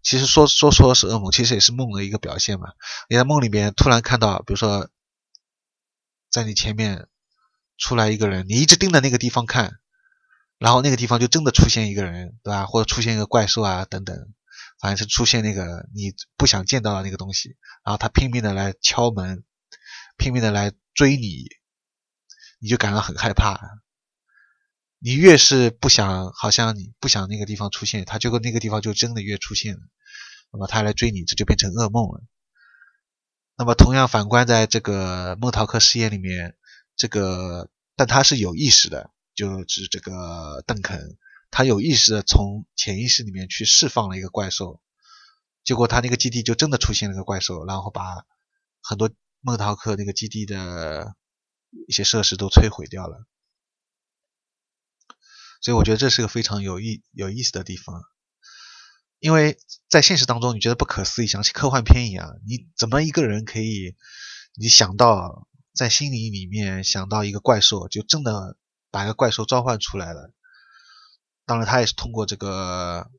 [0.04, 2.68] 其实说说说是噩梦，其实也是梦的一个表现嘛。
[3.10, 4.90] 你在梦里面突然看到，比如说
[6.30, 7.08] 在你前面。
[7.76, 9.80] 出来一个人，你一直盯着那个地方看，
[10.60, 12.68] 然后那个地方就真的出现一个人，对吧？
[12.68, 14.16] 或者出现一个怪兽啊，等等，
[14.80, 19.44] 反正是出现那个你不想见到的那个东西，然后他拼命的来敲门，
[20.18, 21.48] 拼命的来追你，
[22.60, 23.60] 你就感到很害怕。
[25.04, 29.82] 你越是不想，好像你不想那个地方出现，他就那个地方就真的越出现了，
[30.52, 32.24] 那么他来追你，这就变成噩梦了。
[33.58, 36.56] 那么同样反观在这个梦逃客试验里面。
[36.96, 41.18] 这个，但他是有意识的，就是这个邓肯，
[41.50, 44.80] 他有意识的从潜意识里面去释放了一个怪兽，
[45.64, 48.26] 结果他那个基地就真的出现了一个怪兽，然后把
[48.80, 49.10] 很多
[49.42, 51.16] 梦陶克那个基地的
[51.88, 53.26] 一些设施都摧毁掉了。
[55.64, 58.04] 所以我觉得这是个非常有意有意思的地方，
[59.18, 59.58] 因为
[59.90, 63.96] 在现实当中你觉得不可思议，像科幻片一样，你怎么一个人可以
[64.54, 65.48] 你想到？
[65.76, 68.56] 在心里里面想到一个怪兽，就真的
[68.92, 70.32] 把一个怪兽召唤出来了。
[71.48, 73.10] 当然，他也是通过这个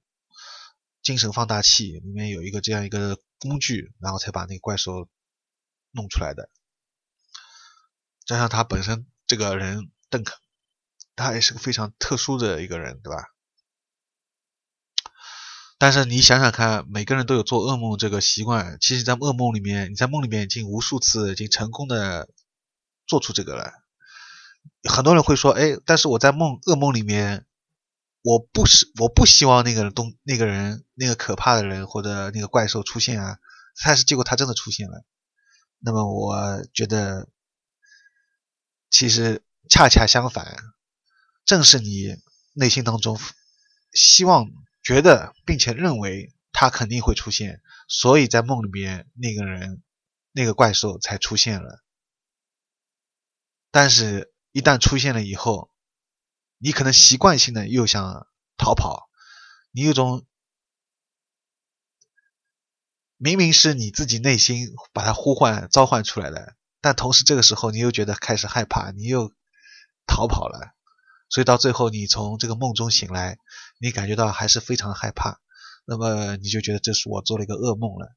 [1.02, 5.08] 精神放大器里面有一个这样一个工具，然后才把那个怪兽
[5.90, 6.48] 弄出来的。
[8.24, 10.38] 加上他本身这个人邓肯，
[11.16, 13.24] 他也是个非常特殊的一个人，对吧？
[15.78, 18.78] 但是你想想看，每个人都有做噩梦这个习惯。
[18.80, 22.28] 其实，在噩梦里面，你在梦里面已经无数次已经成功的。
[23.06, 23.70] 做出这个来，
[24.88, 27.44] 很多人会说：“哎，但是我在梦噩梦里面，
[28.22, 33.36] 我不是我不希望那个东那个人那个可怕的人或者那个怪兽出现啊。”
[33.84, 35.04] 但是结果他真的出现了。
[35.80, 37.28] 那么我觉得，
[38.88, 40.56] 其实恰恰相反，
[41.44, 42.16] 正是你
[42.52, 43.18] 内心当中
[43.92, 44.50] 希望、
[44.82, 49.82] 觉得并且认为他肯定会出现，所以在梦里面那个人
[50.32, 51.82] 那个怪兽才出现了。
[53.70, 55.70] 但是，一旦出现了以后，
[56.58, 58.26] 你可能习惯性的又想
[58.56, 59.08] 逃跑，
[59.72, 60.24] 你有种
[63.16, 69.32] 明明是你自己内心把它呼唤、召唤出来的，但同时这个时候你又觉得开始害怕，你又
[70.06, 70.73] 逃跑了，
[71.34, 73.38] 所以到最后你从这个梦中醒来，
[73.80, 75.40] 你感觉到还是非常害怕，
[75.84, 78.14] 那么你就觉得这是我做了一个噩梦了。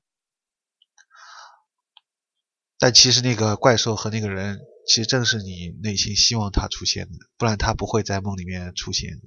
[2.77, 4.59] 但其实那个怪兽和那个人。
[4.89, 9.19] 其实正是你内心希望他出现的，不然他不会在梦里面出现。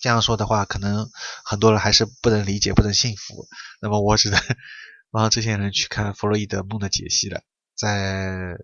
[0.00, 1.10] 这样说的话，可能
[1.44, 3.46] 很多人还是不能理解，不能信服。
[3.82, 4.40] 那么我只能
[5.12, 7.42] 帮这些人去看弗洛伊德梦的解析了。
[7.76, 8.56] 在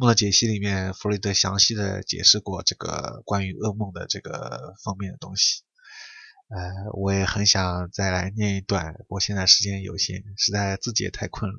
[0.00, 5.62] 梦的解析里面，弗洛伊德详细的解释过这个关于噩梦的这个方面的东西。
[6.48, 11.58] 呃，我也很想再来念一段，不过现在时间有限，实在自己也太困了。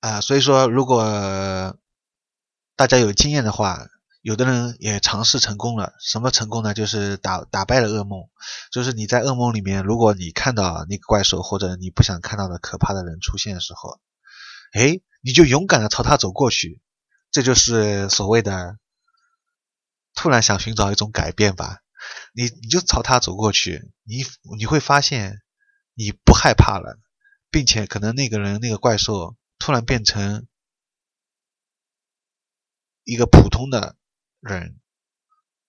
[0.00, 1.78] 啊，所以说，如果
[2.76, 3.90] 大家有经验的话，
[4.24, 5.92] 有的人也尝试成功了。
[6.00, 6.72] 什么成功呢？
[6.72, 8.30] 就是打打败了噩梦。
[8.72, 14.00] 就是你在噩梦里面，如果你看到那个怪兽或者你不想看到的可怕的人出现的时候，
[14.72, 16.80] 哎，你就勇敢的朝他走过去。
[17.30, 18.78] 这就是所谓的
[20.14, 21.80] 突然想寻找一种改变吧。
[22.32, 24.24] 你你就朝他走过去，你
[24.56, 25.42] 你会发现
[25.92, 26.98] 你不害怕了，
[27.50, 29.36] 并且可能那个人那个怪兽。
[29.56, 30.46] 突然变成
[33.04, 33.96] 一个普通的
[34.44, 34.78] 人，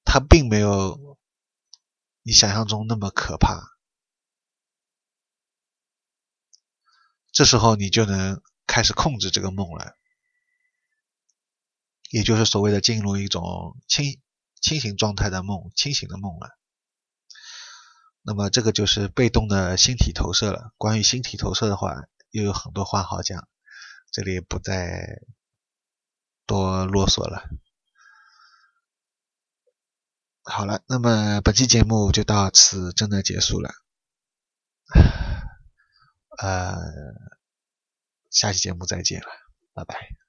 [0.03, 1.18] 他并没有
[2.23, 3.77] 你想象中那么可怕。
[7.31, 9.97] 这时候你就能开始控制这个梦了，
[12.10, 14.22] 也就是所谓的进入一种清
[14.61, 16.57] 清醒状态的梦，清醒的梦了。
[18.22, 20.73] 那么这个就是被动的星体投射了。
[20.77, 21.93] 关于星体投射的话，
[22.31, 23.47] 又有很多话好讲。
[24.11, 25.22] 这里不再
[26.45, 27.49] 多啰嗦了。
[30.48, 33.72] 好了，那么本期节目就到此真的结束了。
[36.38, 36.76] 呃，
[38.30, 39.28] 下期节目再见了。
[39.74, 40.24] 拜拜。